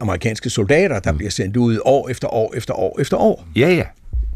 [0.00, 3.46] amerikanske soldater, der bliver sendt ud år efter år efter år efter år.
[3.56, 3.84] Ja, ja.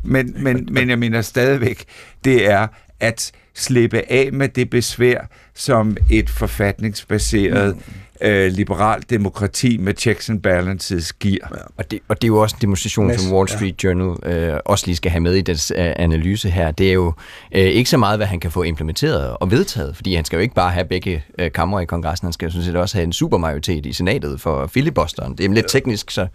[0.05, 1.85] men, men, men jeg mener stadigvæk,
[2.25, 2.67] det er
[3.01, 5.21] at slippe af med det besvær,
[5.55, 7.83] som et forfatningsbaseret mm
[8.23, 11.47] øh, liberalt demokrati med checks and balances giver.
[11.51, 11.57] Ja.
[11.77, 13.89] Og, det, og det er jo også en demonstration, Mads, som Wall Street ja.
[13.89, 16.71] Journal øh, også lige skal have med i deres øh, analyse her.
[16.71, 17.13] Det er jo
[17.55, 20.41] øh, ikke så meget, hvad han kan få implementeret og vedtaget, fordi han skal jo
[20.41, 23.05] ikke bare have begge øh, kammer i kongressen, han skal jo sådan set også have
[23.05, 25.39] en supermajoritet i senatet for filibusteren.
[25.39, 26.27] Det er lidt teknisk, så,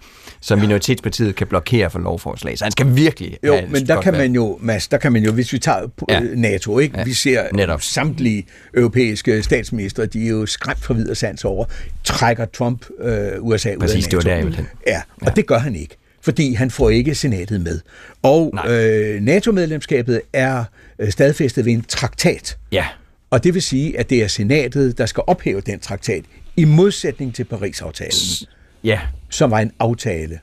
[0.42, 4.34] så minoritetspartiet kan blokere for lovforslag, så han skal virkelig Jo, men der kan man
[4.34, 6.20] jo, Mads, der kan man jo, hvis vi tager ja.
[6.20, 6.98] NATO, ikke?
[6.98, 7.04] Ja.
[7.04, 7.82] vi ser Netop.
[7.82, 11.66] samtlige europæiske statsminister, de er jo skræmt for videre sans over,
[12.04, 14.48] trækker Trump øh, USA Præcis, ud af NATO.
[14.48, 15.32] det var der, jeg Ja, og ja.
[15.36, 17.80] det gør han ikke, fordi han får ikke senatet med.
[18.22, 20.64] Og øh, NATO-medlemskabet er
[21.00, 22.58] øh, stadfæstet ved en traktat.
[22.72, 22.86] Ja.
[23.30, 26.24] Og det vil sige, at det er senatet, der skal ophæve den traktat,
[26.58, 28.48] i modsætning til Paris-aftalen,
[28.84, 29.00] ja.
[29.30, 30.40] som var en aftale.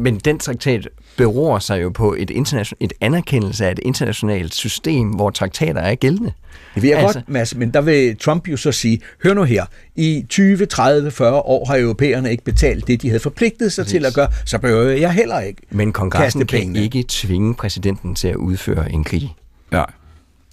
[0.00, 5.08] Men den traktat beror sig jo på et, internation, et anerkendelse af et internationalt system,
[5.08, 6.32] hvor traktater er gældende.
[6.74, 9.42] Det vil jeg altså, godt, Mads, men der vil Trump jo så sige, hør nu
[9.42, 9.64] her,
[9.96, 13.98] i 20, 30, 40 år har europæerne ikke betalt det, de havde forpligtet sig præcis.
[13.98, 18.28] til at gøre, så behøver jeg heller ikke Men kongressen kan ikke tvinge præsidenten til
[18.28, 19.34] at udføre en krig.
[19.72, 19.84] Ja.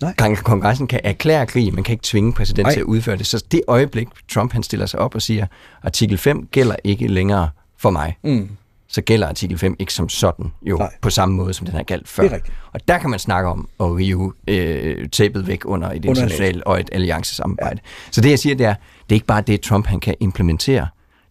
[0.02, 0.36] Nej.
[0.36, 2.74] Kongressen kan erklære krig, men kan ikke tvinge præsidenten Nej.
[2.74, 3.28] til at udføre det.
[3.28, 5.46] Så det øjeblik, Trump han stiller sig op og siger,
[5.84, 8.18] artikel 5 gælder ikke længere for mig.
[8.24, 8.50] Mm
[8.88, 10.92] så gælder artikel 5 ikke som sådan jo Nej.
[11.02, 12.30] på samme måde, som den har galt før.
[12.72, 16.80] Og der kan man snakke om at rive øh, tabet væk under et internationalt og
[16.80, 17.80] et alliancesamarbejde.
[17.84, 18.12] Ja.
[18.12, 20.88] Så det jeg siger, det er, det er ikke bare det, Trump han kan implementere,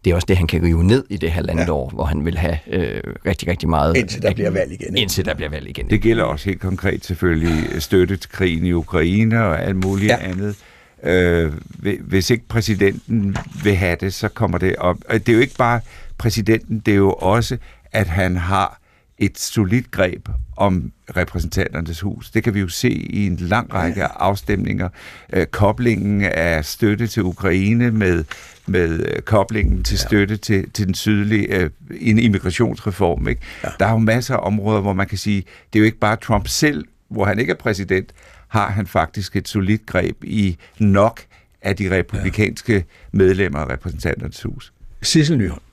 [0.07, 1.73] det er også det, han kan rive ned i det her landet ja.
[1.73, 3.97] år, hvor han vil have øh, rigtig, rigtig meget...
[3.97, 4.97] Indtil der bliver valg igen.
[4.97, 5.91] Indtil der bliver valg igen.
[5.91, 10.17] Det gælder også helt konkret selvfølgelig støtte til krigen i Ukraine og alt muligt ja.
[10.17, 10.57] andet.
[11.03, 11.53] Øh,
[12.01, 14.97] hvis ikke præsidenten vil have det, så kommer det op.
[15.11, 15.81] Det er jo ikke bare
[16.19, 17.59] præsidenten, det er jo også,
[17.93, 18.81] at han har
[19.19, 22.31] et solidt greb om repræsentanternes hus.
[22.31, 24.89] Det kan vi jo se i en lang række afstemninger.
[25.33, 28.25] Øh, koblingen af støtte til Ukraine med,
[28.67, 30.39] med øh, koblingen til støtte ja.
[30.39, 33.29] til, til den sydlige øh, en immigrationsreform.
[33.29, 33.41] Ikke?
[33.65, 33.69] Ja.
[33.79, 36.17] Der er jo masser af områder, hvor man kan sige, det er jo ikke bare
[36.17, 38.13] Trump selv, hvor han ikke er præsident,
[38.49, 41.21] har han faktisk et solidt greb i nok
[41.63, 42.83] af de republikanske ja.
[43.13, 44.73] medlemmer af repræsentanternes hus.
[45.03, 45.66] Sissel Nyholm.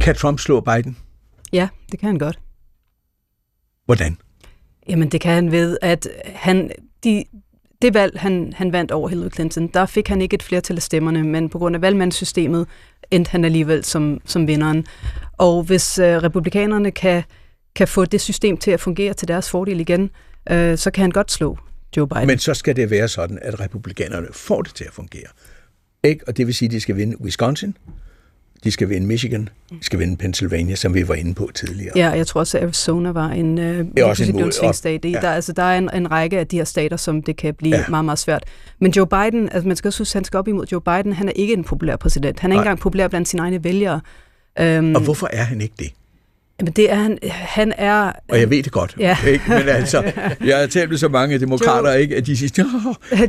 [0.00, 0.96] Kan Trump slå Biden?
[1.52, 2.38] Ja, det kan han godt.
[3.84, 4.16] Hvordan?
[4.88, 6.70] Jamen, det kan han ved, at han,
[7.04, 7.24] de,
[7.82, 10.82] det valg, han, han vandt over Hillary Clinton, der fik han ikke et flertal af
[10.82, 12.66] stemmerne, men på grund af valgmandssystemet
[13.10, 14.86] endte han alligevel som, som vinderen.
[15.32, 17.22] Og hvis øh, republikanerne kan,
[17.74, 20.10] kan få det system til at fungere til deres fordel igen,
[20.50, 21.58] øh, så kan han godt slå
[21.96, 22.26] Joe Biden.
[22.26, 25.28] Men så skal det være sådan, at republikanerne får det til at fungere.
[26.04, 26.28] Ikke?
[26.28, 27.76] Og det vil sige, at de skal vinde Wisconsin,
[28.64, 31.92] de skal vinde Michigan, de skal vinde Pennsylvania, som vi var inde på tidligere.
[31.96, 35.04] Ja, jeg tror også, at Arizona var en, en svingstat.
[35.04, 35.10] Ja.
[35.10, 37.76] Der, altså, der er en, en række af de her stater, som det kan blive
[37.76, 37.84] ja.
[37.88, 38.44] meget, meget svært.
[38.78, 41.28] Men Joe Biden, altså man skal også huske, han skal op imod Joe Biden, han
[41.28, 42.40] er ikke en populær præsident.
[42.40, 44.00] Han er ikke engang populær blandt sine egne vælgere.
[44.60, 45.92] Um, og hvorfor er han ikke det?
[46.62, 48.12] Men det er han, han er...
[48.28, 49.16] Og jeg ved det godt, ja.
[49.26, 49.44] ikke?
[49.48, 50.12] men altså,
[50.44, 52.64] jeg har talt med så mange demokrater, ikke, at de siger,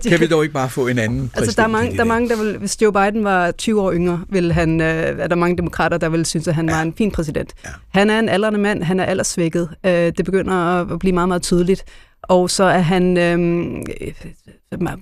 [0.09, 2.29] kan vi dog ikke bare få en anden Altså, der er mange, der, er mange,
[2.29, 5.57] der vil, hvis Joe Biden var 20 år yngre, vil han, øh, er der mange
[5.57, 6.75] demokrater, der vil synes, at han ja.
[6.75, 7.53] var en fin præsident.
[7.65, 7.69] Ja.
[7.89, 9.69] Han er en aldrende mand, han er aldersvækket.
[9.85, 11.83] Øh, det begynder at blive meget, meget tydeligt.
[12.31, 13.17] Og så er han...
[13.17, 13.81] Øh,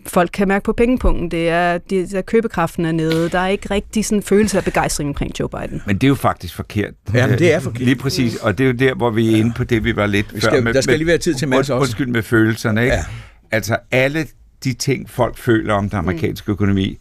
[0.06, 3.30] folk kan mærke på pengepunkten, det er, det er købekraften er nede.
[3.30, 5.82] Der er ikke rigtig sådan en følelse af begejstring omkring Joe Biden.
[5.86, 6.94] Men det er jo faktisk forkert.
[7.14, 7.82] Ja, men det er forkert.
[7.82, 10.06] Lige præcis, og det er jo der, hvor vi er inde på det, vi var
[10.06, 10.62] lidt vi skal, før.
[10.62, 11.84] Med, der skal lige være tid til masser også.
[11.84, 12.96] Undskyld med følelserne, ikke?
[12.96, 13.04] Ja.
[13.52, 14.28] Altså alle
[14.64, 16.98] de ting, folk føler om den amerikanske økonomi,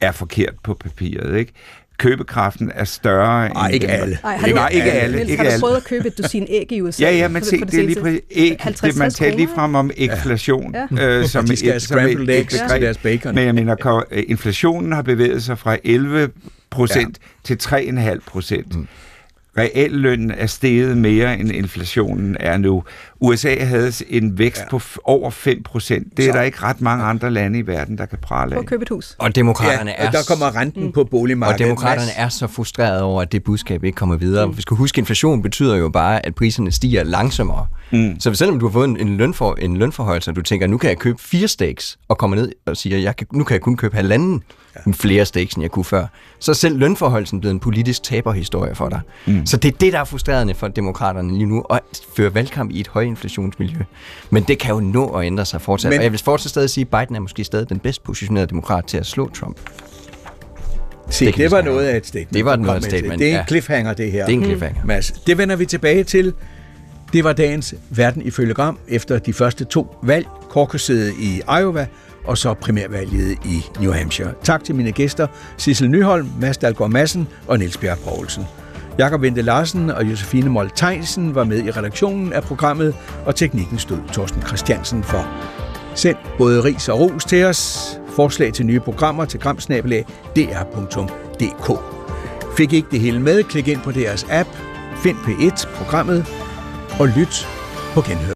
[0.00, 1.52] er forkert på papiret, ikke?
[1.98, 4.18] Købekraften er større Nej, ikke alle.
[4.24, 5.20] Ej, har du, Nej, ikke alle.
[5.20, 7.02] Ikke har du prøvet at købe et dusin æg i USA?
[7.02, 8.64] Ja, ja, men se, det er lige præcis æg.
[8.82, 10.74] Det, man taler lige frem om inflation.
[10.98, 11.06] Ja.
[11.06, 13.34] Øh, som de skal et, som et, et til deres bacon.
[13.34, 16.30] Men jeg mener, inflationen har bevæget sig fra 11
[16.70, 17.18] procent
[17.50, 17.54] ja.
[17.54, 18.76] til 3,5 procent.
[18.76, 18.88] Mm
[19.58, 22.84] reallønnen er steget mere end inflationen er nu.
[23.20, 24.68] USA havde en vækst ja.
[24.68, 26.16] på over 5 procent.
[26.16, 26.38] Det er Så.
[26.38, 28.60] der ikke ret mange andre lande i verden, der kan prale af.
[28.60, 29.16] På købe et hus.
[29.18, 30.10] Og demokraterne ja, er...
[30.10, 30.92] der kommer renten mm.
[30.92, 31.60] på boligmarkedet.
[31.60, 34.46] Og demokraterne er så frustrerede over, at det budskab ikke kommer videre.
[34.46, 34.56] Mm.
[34.56, 37.66] Vi skal huske, at inflation betyder jo bare, at priserne stiger langsommere.
[37.90, 38.20] Mm.
[38.20, 40.90] Så selvom du har fået en, en, lønfor, en lønforhøjelse, og du tænker, nu kan
[40.90, 43.76] jeg købe fire steaks, og kommer ned og siger, jeg kan, nu kan jeg kun
[43.76, 44.42] købe halvanden
[44.86, 44.90] ja.
[44.92, 46.06] flere steaks, end jeg kunne før,
[46.38, 49.00] så er selv lønforholdelsen blevet en politisk taberhistorie for dig.
[49.26, 49.43] Mm.
[49.46, 51.82] Så det er det, der er frustrerende for demokraterne lige nu, at
[52.16, 53.78] føre valgkamp i et højinflationsmiljø.
[54.30, 55.90] Men det kan jo nå at ændre sig fortsat.
[55.90, 58.46] Men, og jeg vil fortsat stadig sige, at Biden er måske stadig den bedst positionerede
[58.46, 59.56] demokrat til at slå Trump.
[61.10, 62.34] Se, det, det var noget af et statement.
[62.34, 64.26] Det var noget af et statement, Det er en cliffhanger, det her.
[64.26, 64.80] Det er en cliffhanger.
[64.80, 64.86] Mm.
[64.86, 66.32] Mads, det vender vi tilbage til
[67.12, 71.86] Det var dagens Verden ifølge Gram efter de første to valg, caucuset i Iowa
[72.24, 74.32] og så primærvalget i New Hampshire.
[74.42, 75.26] Tak til mine gæster,
[75.56, 78.44] Sissel Nyholm, Mads Dalgaard Madsen og Niels Bjerg Poulsen.
[78.98, 82.94] Jakob Vente Larsen og Josefine Mold Tejsen var med i redaktionen af programmet,
[83.26, 85.26] og teknikken stod Torsten Christiansen for.
[85.94, 87.90] Send både ris og ros til os.
[88.08, 91.94] Forslag til nye programmer til gramsnabelag.dr.dk
[92.56, 94.48] Fik ikke det hele med, klik ind på deres app,
[94.96, 96.26] find P1-programmet
[97.00, 97.48] og lyt
[97.94, 98.32] på genhør.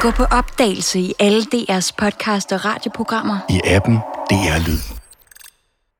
[0.00, 3.38] Gå på opdagelse i alle DR's podcast og radioprogrammer.
[3.48, 3.98] I appen
[4.30, 4.99] DR Lyd.